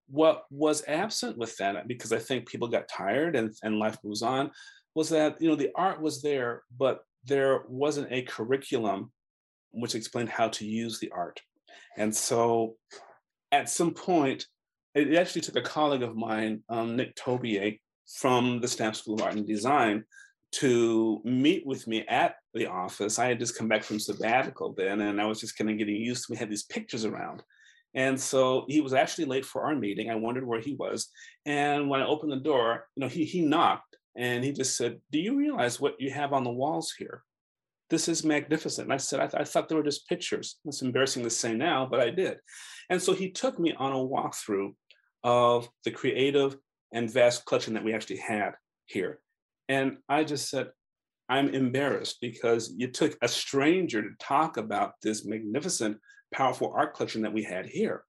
What 0.08 0.46
was 0.50 0.86
absent 0.88 1.38
with 1.38 1.56
that, 1.58 1.90
because 1.90 2.14
I 2.14 2.18
think 2.18 2.48
people 2.48 2.70
got 2.70 2.88
tired 2.88 3.36
and, 3.36 3.54
and 3.62 3.78
life 3.78 3.98
moves 4.06 4.22
on, 4.22 4.52
was 4.96 5.10
that 5.10 5.42
you 5.42 5.50
know 5.50 5.56
the 5.56 5.72
art 5.76 6.02
was 6.02 6.22
there, 6.22 6.64
but 6.78 7.02
there 7.26 7.64
wasn't 7.68 8.12
a 8.12 8.22
curriculum 8.24 9.12
which 9.72 9.96
explained 9.96 10.30
how 10.30 10.50
to 10.50 10.66
use 10.66 11.00
the 11.00 11.12
art. 11.12 11.42
And 11.98 12.16
so 12.16 12.76
at 13.52 13.70
some 13.70 13.94
point, 13.94 14.46
it 14.94 15.16
actually 15.16 15.42
took 15.42 15.56
a 15.56 15.62
colleague 15.62 16.04
of 16.04 16.16
mine, 16.16 16.64
um, 16.70 16.96
Nick 16.96 17.16
Tobier, 17.16 17.78
from 18.18 18.60
the 18.60 18.68
Stamp 18.68 18.96
School 18.96 19.16
of 19.16 19.22
Art 19.22 19.36
and 19.36 19.48
Design 19.48 20.04
to 20.54 21.22
meet 21.24 21.66
with 21.66 21.88
me 21.88 22.06
at 22.08 22.36
the 22.54 22.68
office. 22.68 23.20
I 23.20 23.28
had 23.28 23.40
just 23.40 23.58
come 23.58 23.70
back 23.70 23.84
from 23.84 24.00
sabbatical 24.00 24.74
then, 24.74 25.02
and 25.02 25.22
I 25.22 25.26
was 25.26 25.40
just 25.40 25.58
kind 25.58 25.70
of 25.70 25.78
getting 25.78 25.96
used 25.96 26.26
to. 26.26 26.34
We 26.34 26.38
had 26.38 26.50
these 26.50 26.64
pictures 26.64 27.06
around, 27.06 27.42
and 27.94 28.20
so 28.20 28.66
he 28.68 28.82
was 28.82 28.94
actually 28.94 29.26
late 29.26 29.46
for 29.46 29.64
our 29.64 29.76
meeting. 29.76 30.10
I 30.10 30.16
wondered 30.16 30.46
where 30.46 30.60
he 30.60 30.76
was, 30.76 31.10
and 31.46 31.90
when 31.90 32.02
I 32.02 32.08
opened 32.08 32.34
the 32.34 32.38
door, 32.38 32.88
you 32.96 33.02
know, 33.02 33.08
he 33.08 33.24
he 33.24 33.42
knocked 33.42 33.96
and 34.18 34.44
he 34.44 34.52
just 34.52 34.76
said, 34.76 35.00
"Do 35.12 35.20
you 35.20 35.38
realize 35.38 35.80
what 35.80 36.00
you 36.00 36.12
have 36.12 36.34
on 36.34 36.44
the 36.44 36.52
walls 36.52 36.94
here? 36.98 37.24
This 37.92 38.08
is 38.08 38.26
magnificent." 38.26 38.88
And 38.88 38.94
I 38.94 38.98
said, 38.98 39.20
"I, 39.20 39.28
th- 39.28 39.42
I 39.42 39.44
thought 39.44 39.70
they 39.70 39.76
were 39.76 39.84
just 39.84 40.10
pictures." 40.10 40.58
It's 40.66 40.82
embarrassing 40.82 41.24
to 41.24 41.30
say 41.30 41.54
now, 41.54 41.86
but 41.86 42.00
I 42.00 42.10
did. 42.10 42.40
And 42.90 43.00
so 43.00 43.14
he 43.14 43.30
took 43.30 43.60
me 43.60 43.74
on 43.78 43.92
a 43.92 43.96
walkthrough 43.96 44.74
of 45.24 45.70
the 45.86 45.92
creative 45.92 46.58
and 46.92 47.14
vast 47.14 47.46
collection 47.46 47.76
that 47.76 47.84
we 47.84 47.94
actually 47.94 48.18
had 48.18 48.54
here. 48.86 49.20
And 49.70 49.98
I 50.10 50.24
just 50.24 50.50
said, 50.50 50.72
I'm 51.30 51.50
embarrassed 51.50 52.18
because 52.20 52.74
you 52.76 52.88
took 52.88 53.18
a 53.22 53.28
stranger 53.28 54.02
to 54.02 54.10
talk 54.20 54.58
about 54.58 54.94
this 55.02 55.24
magnificent, 55.24 55.98
powerful 56.34 56.74
art 56.76 56.96
collection 56.96 57.22
that 57.22 57.34
we 57.34 57.44
had 57.44 57.66
here 57.68 58.04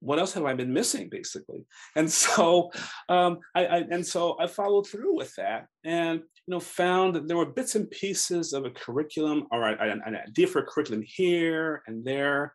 what 0.00 0.18
else 0.18 0.32
have 0.34 0.44
I 0.44 0.54
been 0.54 0.72
missing, 0.72 1.08
basically? 1.08 1.64
And 1.96 2.10
so, 2.10 2.70
um, 3.08 3.38
I, 3.54 3.66
I, 3.66 3.76
and 3.90 4.06
so 4.06 4.36
I 4.40 4.46
followed 4.46 4.86
through 4.86 5.16
with 5.16 5.34
that, 5.36 5.66
and 5.84 6.20
you 6.20 6.52
know, 6.52 6.60
found 6.60 7.14
that 7.14 7.28
there 7.28 7.36
were 7.36 7.46
bits 7.46 7.74
and 7.74 7.90
pieces 7.90 8.52
of 8.52 8.64
a 8.64 8.70
curriculum, 8.70 9.46
or 9.50 9.62
an, 9.64 10.00
an 10.06 10.16
idea 10.16 10.46
for 10.46 10.60
a 10.60 10.66
curriculum 10.66 11.02
here 11.06 11.82
and 11.86 12.04
there, 12.04 12.54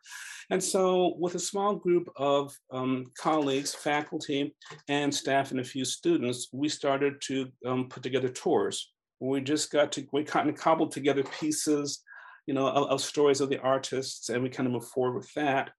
and 0.50 0.62
so 0.62 1.14
with 1.18 1.34
a 1.34 1.38
small 1.38 1.74
group 1.74 2.08
of 2.16 2.54
um, 2.72 3.06
colleagues, 3.18 3.74
faculty, 3.74 4.54
and 4.88 5.14
staff, 5.14 5.50
and 5.50 5.60
a 5.60 5.64
few 5.64 5.84
students, 5.84 6.48
we 6.52 6.68
started 6.68 7.20
to 7.22 7.48
um, 7.66 7.88
put 7.88 8.02
together 8.02 8.28
tours. 8.28 8.92
We 9.20 9.40
just 9.40 9.70
got 9.70 9.92
to 9.92 10.06
we 10.12 10.24
kind 10.24 10.48
of 10.48 10.56
cobbled 10.56 10.92
together 10.92 11.22
pieces, 11.40 12.02
you 12.46 12.54
know, 12.54 12.68
of, 12.68 12.88
of 12.88 13.00
stories 13.00 13.40
of 13.40 13.48
the 13.48 13.60
artists, 13.60 14.28
and 14.28 14.42
we 14.42 14.48
kind 14.48 14.66
of 14.66 14.72
moved 14.72 14.88
forward 14.88 15.16
with 15.16 15.32
that. 15.34 15.70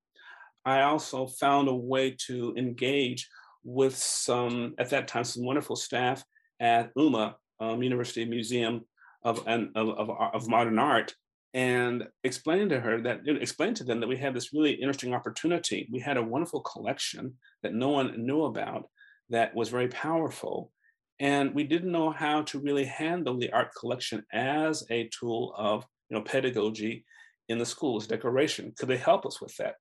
I 0.66 0.82
also 0.82 1.28
found 1.28 1.68
a 1.68 1.76
way 1.76 2.16
to 2.28 2.54
engage 2.58 3.30
with 3.64 3.96
some, 3.96 4.74
at 4.78 4.90
that 4.90 5.08
time, 5.08 5.24
some 5.24 5.46
wonderful 5.46 5.76
staff 5.76 6.24
at 6.60 6.92
UMMA, 6.96 7.36
um, 7.60 7.84
University 7.84 8.26
Museum 8.26 8.82
of, 9.24 9.44
and, 9.48 9.70
of, 9.76 9.90
of, 9.90 10.10
of, 10.10 10.48
Modern 10.48 10.80
Art, 10.80 11.14
and 11.54 12.08
explaining 12.24 12.70
to 12.70 12.80
her 12.80 13.02
that, 13.02 13.22
explain 13.28 13.74
to 13.76 13.84
them 13.84 14.00
that 14.00 14.10
we 14.10 14.18
had 14.18 14.34
this 14.34 14.54
really 14.54 14.74
interesting 14.74 15.14
opportunity. 15.14 15.88
We 15.92 16.00
had 16.00 16.18
a 16.18 16.24
wonderful 16.24 16.62
collection 16.62 17.36
that 17.64 17.74
no 17.74 17.90
one 17.90 18.26
knew 18.26 18.44
about 18.44 18.90
that 19.30 19.56
was 19.56 19.70
very 19.70 19.88
powerful. 19.88 20.72
And 21.20 21.56
we 21.56 21.64
didn't 21.64 21.92
know 21.92 22.12
how 22.12 22.42
to 22.44 22.60
really 22.60 22.86
handle 22.86 23.38
the 23.38 23.52
art 23.52 23.70
collection 23.80 24.24
as 24.34 24.84
a 24.90 25.10
tool 25.18 25.54
of 25.58 25.86
you 26.10 26.18
know, 26.18 26.24
pedagogy 26.24 27.06
in 27.50 27.58
the 27.58 27.66
schools, 27.66 28.06
decoration. 28.08 28.74
Could 28.78 28.90
they 28.90 28.98
help 28.98 29.26
us 29.26 29.42
with 29.42 29.56
that? 29.58 29.76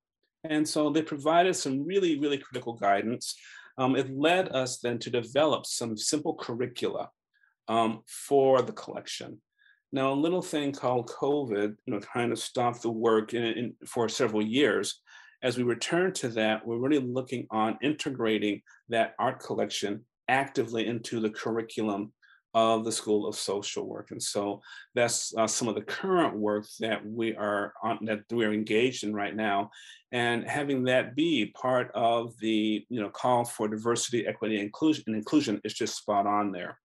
And 0.44 0.68
so 0.68 0.90
they 0.90 1.02
provided 1.02 1.56
some 1.56 1.84
really, 1.84 2.18
really 2.18 2.38
critical 2.38 2.74
guidance. 2.74 3.34
Um, 3.78 3.96
it 3.96 4.16
led 4.16 4.48
us 4.54 4.78
then 4.78 4.98
to 5.00 5.10
develop 5.10 5.66
some 5.66 5.96
simple 5.96 6.34
curricula 6.36 7.08
um, 7.68 8.02
for 8.06 8.62
the 8.62 8.72
collection. 8.72 9.40
Now, 9.92 10.12
a 10.12 10.14
little 10.14 10.42
thing 10.42 10.72
called 10.72 11.10
COVID, 11.10 11.76
you 11.86 11.94
know, 11.94 12.00
kind 12.00 12.32
of 12.32 12.38
stopped 12.38 12.82
the 12.82 12.90
work 12.90 13.32
in, 13.32 13.44
in, 13.44 13.74
for 13.86 14.08
several 14.08 14.42
years. 14.42 15.00
As 15.42 15.56
we 15.56 15.62
return 15.62 16.12
to 16.14 16.28
that, 16.30 16.66
we're 16.66 16.78
really 16.78 16.98
looking 16.98 17.46
on 17.50 17.78
integrating 17.82 18.62
that 18.88 19.14
art 19.18 19.40
collection 19.40 20.04
actively 20.28 20.86
into 20.86 21.20
the 21.20 21.30
curriculum 21.30 22.12
of 22.54 22.84
the 22.84 22.92
School 22.92 23.26
of 23.26 23.34
Social 23.34 23.84
Work. 23.84 24.12
And 24.12 24.22
so 24.22 24.62
that's 24.94 25.34
uh, 25.36 25.46
some 25.46 25.68
of 25.68 25.74
the 25.74 25.82
current 25.82 26.36
work 26.36 26.66
that 26.80 27.04
we 27.04 27.34
are 27.34 27.72
on, 27.82 27.98
that 28.02 28.20
we're 28.30 28.52
engaged 28.52 29.04
in 29.04 29.12
right 29.12 29.34
now. 29.34 29.70
And 30.12 30.48
having 30.48 30.84
that 30.84 31.16
be 31.16 31.46
part 31.46 31.90
of 31.94 32.38
the 32.38 32.86
you 32.88 33.00
know 33.00 33.10
call 33.10 33.44
for 33.44 33.66
diversity, 33.66 34.26
equity, 34.26 34.60
inclusion, 34.60 35.04
and 35.08 35.16
inclusion 35.16 35.60
is 35.64 35.74
just 35.74 35.96
spot 35.96 36.26
on 36.26 36.52
there. 36.52 36.78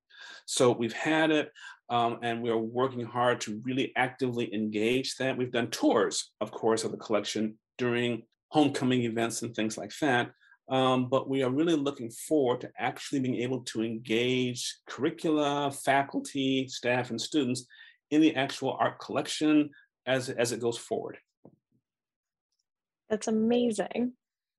So 0.46 0.72
we've 0.72 0.94
had 0.94 1.30
it, 1.30 1.52
um, 1.90 2.18
and 2.24 2.42
we 2.42 2.50
are 2.50 2.58
working 2.58 3.06
hard 3.06 3.40
to 3.42 3.62
really 3.64 3.94
actively 3.96 4.54
engage 4.54 5.16
that. 5.18 5.38
We've 5.38 5.52
done 5.52 5.70
tours, 5.70 6.32
of 6.42 6.52
course, 6.52 6.84
of 6.84 6.92
the 6.92 6.98
collection 6.98 7.60
during 7.78 8.24
homecoming 8.50 9.04
events 9.04 9.44
and 9.44 9.56
things 9.56 9.78
like 9.78 9.92
that. 10.02 10.32
Um, 10.70 11.10
but 11.10 11.28
we 11.28 11.42
are 11.42 11.50
really 11.50 11.76
looking 11.76 12.12
forward 12.12 12.62
to 12.62 12.70
actually 12.78 13.22
being 13.22 13.42
able 13.42 13.62
to 13.62 13.84
engage 13.84 14.78
curricula, 14.88 15.72
faculty, 15.72 16.68
staff, 16.68 17.10
and 17.10 17.20
students 17.20 17.66
in 18.12 18.22
the 18.22 18.36
actual 18.36 18.78
art 18.80 19.00
collection 19.00 19.72
as, 20.06 20.30
as 20.30 20.52
it 20.52 20.60
goes 20.60 20.78
forward. 20.78 21.18
That's 23.10 23.28
amazing. 23.28 24.14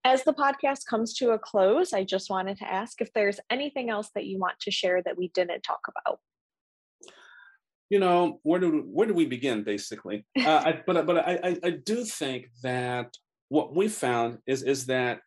As 0.05 0.25
the 0.25 0.33
podcast 0.33 0.87
comes 0.87 1.15
to 1.15 1.31
a 1.31 1.39
close, 1.39 1.93
I 1.93 2.05
just 2.05 2.31
wanted 2.31 2.57
to 2.59 2.73
ask 2.73 3.01
if 3.01 3.13
there's 3.13 3.39
anything 3.51 3.91
else 3.91 4.11
that 4.15 4.25
you 4.25 4.39
want 4.39 4.59
to 4.61 4.71
share 4.71 5.03
that 5.03 5.17
we 5.17 5.29
didn't 5.29 5.63
talk 5.63 5.81
about. 5.89 6.19
You 7.91 7.99
know, 7.99 8.41
where 8.43 8.61
do 8.61 8.85
where 8.87 9.07
do 9.07 9.15
we 9.15 9.27
begin, 9.27 9.63
basically? 9.63 10.25
Uh, 10.39 10.63
I, 10.65 10.83
but 10.87 11.07
but 11.07 11.19
I, 11.19 11.59
I 11.63 11.71
do 11.71 12.05
think 12.05 12.47
that 12.63 13.15
what 13.49 13.75
we 13.75 13.89
found 13.89 14.39
is 14.47 14.63
is 14.63 14.87
that 14.87 15.21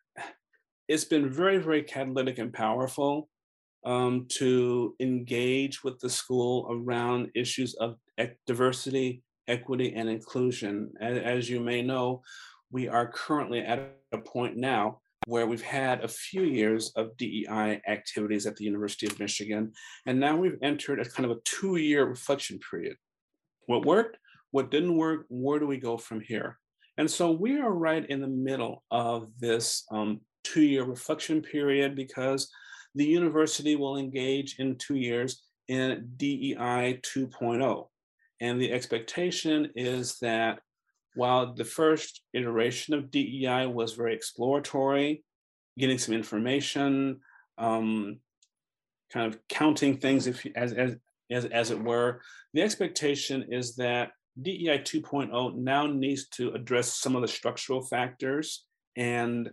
it's 0.88 1.04
been 1.04 1.28
very, 1.28 1.58
very 1.58 1.82
catalytic 1.82 2.38
and 2.38 2.52
powerful 2.52 3.28
um, 3.84 4.26
to 4.30 4.94
engage 5.00 5.84
with 5.84 5.98
the 6.00 6.08
school 6.10 6.66
around 6.70 7.30
issues 7.34 7.74
of 7.74 7.96
diversity, 8.46 9.22
equity, 9.48 9.94
and 9.94 10.08
inclusion. 10.08 10.92
As, 11.00 11.18
as, 11.18 11.50
you 11.50 11.60
may 11.60 11.82
know, 11.82 12.22
we 12.70 12.88
are 12.88 13.10
currently 13.10 13.60
at 13.60 13.96
a 14.12 14.18
point 14.18 14.56
now 14.56 15.00
where 15.26 15.46
we've 15.46 15.62
had 15.62 16.04
a 16.04 16.08
few 16.08 16.42
years 16.42 16.92
of 16.96 17.16
DEI 17.16 17.80
activities 17.88 18.46
at 18.46 18.56
the 18.56 18.64
University 18.64 19.06
of 19.06 19.18
Michigan. 19.18 19.72
And 20.06 20.20
now 20.20 20.36
we've 20.36 20.58
entered 20.62 21.00
a 21.00 21.08
kind 21.08 21.30
of 21.30 21.36
a 21.36 21.40
two 21.44 21.76
year 21.76 22.04
reflection 22.04 22.58
period. 22.70 22.96
What 23.66 23.86
worked? 23.86 24.18
What 24.50 24.70
didn't 24.70 24.96
work? 24.96 25.24
Where 25.28 25.58
do 25.58 25.66
we 25.66 25.78
go 25.78 25.96
from 25.96 26.20
here? 26.20 26.58
And 26.98 27.10
so 27.10 27.32
we 27.32 27.58
are 27.58 27.72
right 27.72 28.08
in 28.08 28.20
the 28.20 28.28
middle 28.28 28.84
of 28.90 29.28
this 29.38 29.84
um, 29.90 30.20
two 30.44 30.62
year 30.62 30.84
reflection 30.84 31.42
period 31.42 31.96
because 31.96 32.50
the 32.94 33.04
university 33.04 33.74
will 33.74 33.96
engage 33.96 34.58
in 34.58 34.76
two 34.76 34.96
years 34.96 35.42
in 35.68 36.10
DEI 36.16 37.00
2.0. 37.02 37.88
And 38.40 38.60
the 38.60 38.72
expectation 38.72 39.70
is 39.74 40.18
that 40.20 40.60
while 41.14 41.54
the 41.54 41.64
first 41.64 42.22
iteration 42.32 42.94
of 42.94 43.10
DEI 43.10 43.66
was 43.66 43.94
very 43.94 44.14
exploratory, 44.14 45.24
getting 45.78 45.98
some 45.98 46.14
information, 46.14 47.20
um, 47.58 48.18
kind 49.12 49.32
of 49.32 49.40
counting 49.48 49.98
things 49.98 50.26
if, 50.26 50.44
as, 50.56 50.72
as, 50.72 50.96
as, 51.30 51.44
as 51.46 51.70
it 51.70 51.82
were, 51.82 52.20
the 52.52 52.62
expectation 52.62 53.46
is 53.50 53.76
that 53.76 54.10
DEI 54.42 54.78
2.0 54.78 55.54
now 55.56 55.86
needs 55.86 56.28
to 56.28 56.50
address 56.52 56.94
some 56.94 57.14
of 57.14 57.22
the 57.22 57.28
structural 57.28 57.80
factors 57.80 58.66
and 58.96 59.50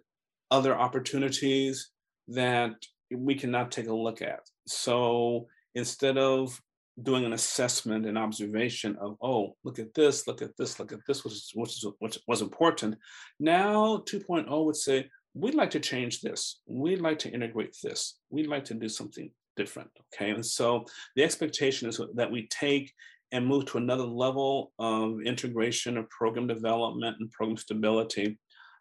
other 0.51 0.77
opportunities 0.77 1.89
that 2.27 2.73
we 3.09 3.35
cannot 3.35 3.71
take 3.71 3.87
a 3.87 3.93
look 3.93 4.21
at. 4.21 4.41
So 4.67 5.47
instead 5.75 6.17
of 6.17 6.59
doing 7.01 7.25
an 7.25 7.33
assessment 7.33 8.05
and 8.05 8.17
observation 8.17 8.97
of, 9.01 9.15
oh, 9.21 9.55
look 9.63 9.79
at 9.79 9.93
this, 9.93 10.27
look 10.27 10.41
at 10.41 10.55
this, 10.57 10.79
look 10.79 10.91
at 10.91 10.99
this, 11.07 11.23
which, 11.23 11.33
is, 11.33 11.51
which, 11.55 11.71
is, 11.71 11.85
which 11.99 12.19
was 12.27 12.41
important, 12.41 12.95
now 13.39 14.03
2.0 14.05 14.65
would 14.65 14.75
say, 14.75 15.09
we'd 15.33 15.55
like 15.55 15.71
to 15.71 15.79
change 15.79 16.21
this. 16.21 16.59
We'd 16.67 17.01
like 17.01 17.19
to 17.19 17.31
integrate 17.31 17.75
this. 17.81 18.19
We'd 18.29 18.47
like 18.47 18.65
to 18.65 18.73
do 18.73 18.89
something 18.89 19.31
different. 19.55 19.89
Okay. 20.13 20.31
And 20.31 20.45
so 20.45 20.85
the 21.15 21.23
expectation 21.23 21.87
is 21.87 21.99
that 22.15 22.31
we 22.31 22.47
take 22.47 22.91
and 23.31 23.47
move 23.47 23.65
to 23.65 23.77
another 23.77 24.03
level 24.03 24.73
of 24.77 25.21
integration 25.21 25.97
of 25.97 26.09
program 26.09 26.47
development 26.47 27.15
and 27.19 27.31
program 27.31 27.57
stability. 27.57 28.37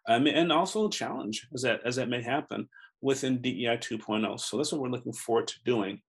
Um, 0.07 0.27
and 0.27 0.51
also 0.51 0.87
a 0.87 0.91
challenge 0.91 1.47
as 1.53 1.61
that, 1.61 1.81
as 1.85 1.95
that 1.97 2.09
may 2.09 2.21
happen 2.21 2.67
within 3.01 3.41
DEI 3.41 3.77
2.0. 3.77 4.39
So 4.39 4.57
that's 4.57 4.71
what 4.71 4.81
we're 4.81 4.89
looking 4.89 5.13
forward 5.13 5.47
to 5.47 5.55
doing. 5.65 6.01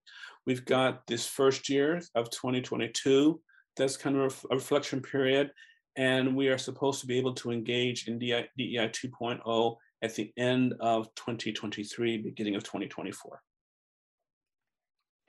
We've 0.45 0.65
got 0.65 1.05
this 1.07 1.25
first 1.27 1.69
year 1.69 2.01
of 2.15 2.29
2022, 2.29 3.39
that's 3.75 3.97
kind 3.97 4.17
of 4.17 4.45
a 4.51 4.55
reflection 4.55 5.01
period. 5.01 5.51
And 5.95 6.35
we 6.35 6.47
are 6.49 6.57
supposed 6.57 7.01
to 7.01 7.07
be 7.07 7.17
able 7.17 7.33
to 7.35 7.51
engage 7.51 8.07
in 8.07 8.17
DEI, 8.17 8.47
DEI 8.57 8.89
2.0 8.89 9.75
at 10.01 10.15
the 10.15 10.31
end 10.37 10.73
of 10.79 11.07
2023, 11.15 12.17
beginning 12.17 12.55
of 12.55 12.63
2024. 12.63 13.41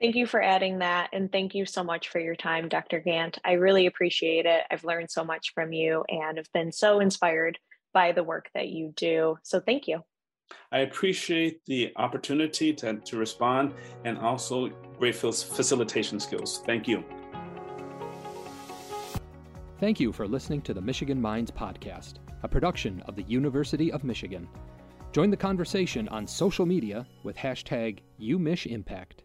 Thank 0.01 0.15
you 0.15 0.27
for 0.27 0.41
adding 0.41 0.79
that. 0.79 1.09
And 1.13 1.31
thank 1.31 1.55
you 1.55 1.65
so 1.65 1.83
much 1.83 2.09
for 2.09 2.19
your 2.19 2.35
time, 2.35 2.67
Dr. 2.67 2.99
Gant. 2.99 3.37
I 3.45 3.53
really 3.53 3.85
appreciate 3.85 4.45
it. 4.45 4.63
I've 4.69 4.83
learned 4.83 5.09
so 5.09 5.23
much 5.23 5.53
from 5.53 5.71
you 5.71 6.03
and 6.09 6.37
have 6.37 6.51
been 6.51 6.71
so 6.71 6.99
inspired 6.99 7.57
by 7.95 8.11
the 8.11 8.23
work 8.23 8.49
that 8.53 8.67
you 8.67 8.93
do. 8.95 9.39
So 9.41 9.59
thank 9.59 9.87
you. 9.87 10.03
I 10.71 10.79
appreciate 10.79 11.65
the 11.65 11.91
opportunity 11.95 12.73
to, 12.73 12.97
to 12.97 13.17
respond 13.17 13.73
and 14.03 14.17
also 14.19 14.69
great 14.99 15.15
facilitation 15.15 16.19
skills. 16.19 16.61
Thank 16.65 16.87
you. 16.87 17.03
Thank 19.79 19.99
you 19.99 20.11
for 20.11 20.27
listening 20.27 20.61
to 20.63 20.73
the 20.73 20.81
Michigan 20.81 21.19
Minds 21.19 21.51
Podcast, 21.51 22.15
a 22.43 22.47
production 22.47 23.01
of 23.07 23.15
the 23.15 23.23
University 23.23 23.91
of 23.91 24.03
Michigan. 24.03 24.47
Join 25.11 25.29
the 25.29 25.37
conversation 25.37 26.07
on 26.09 26.27
social 26.27 26.65
media 26.65 27.07
with 27.23 27.37
hashtag 27.37 27.99
UMichImpact. 28.21 29.24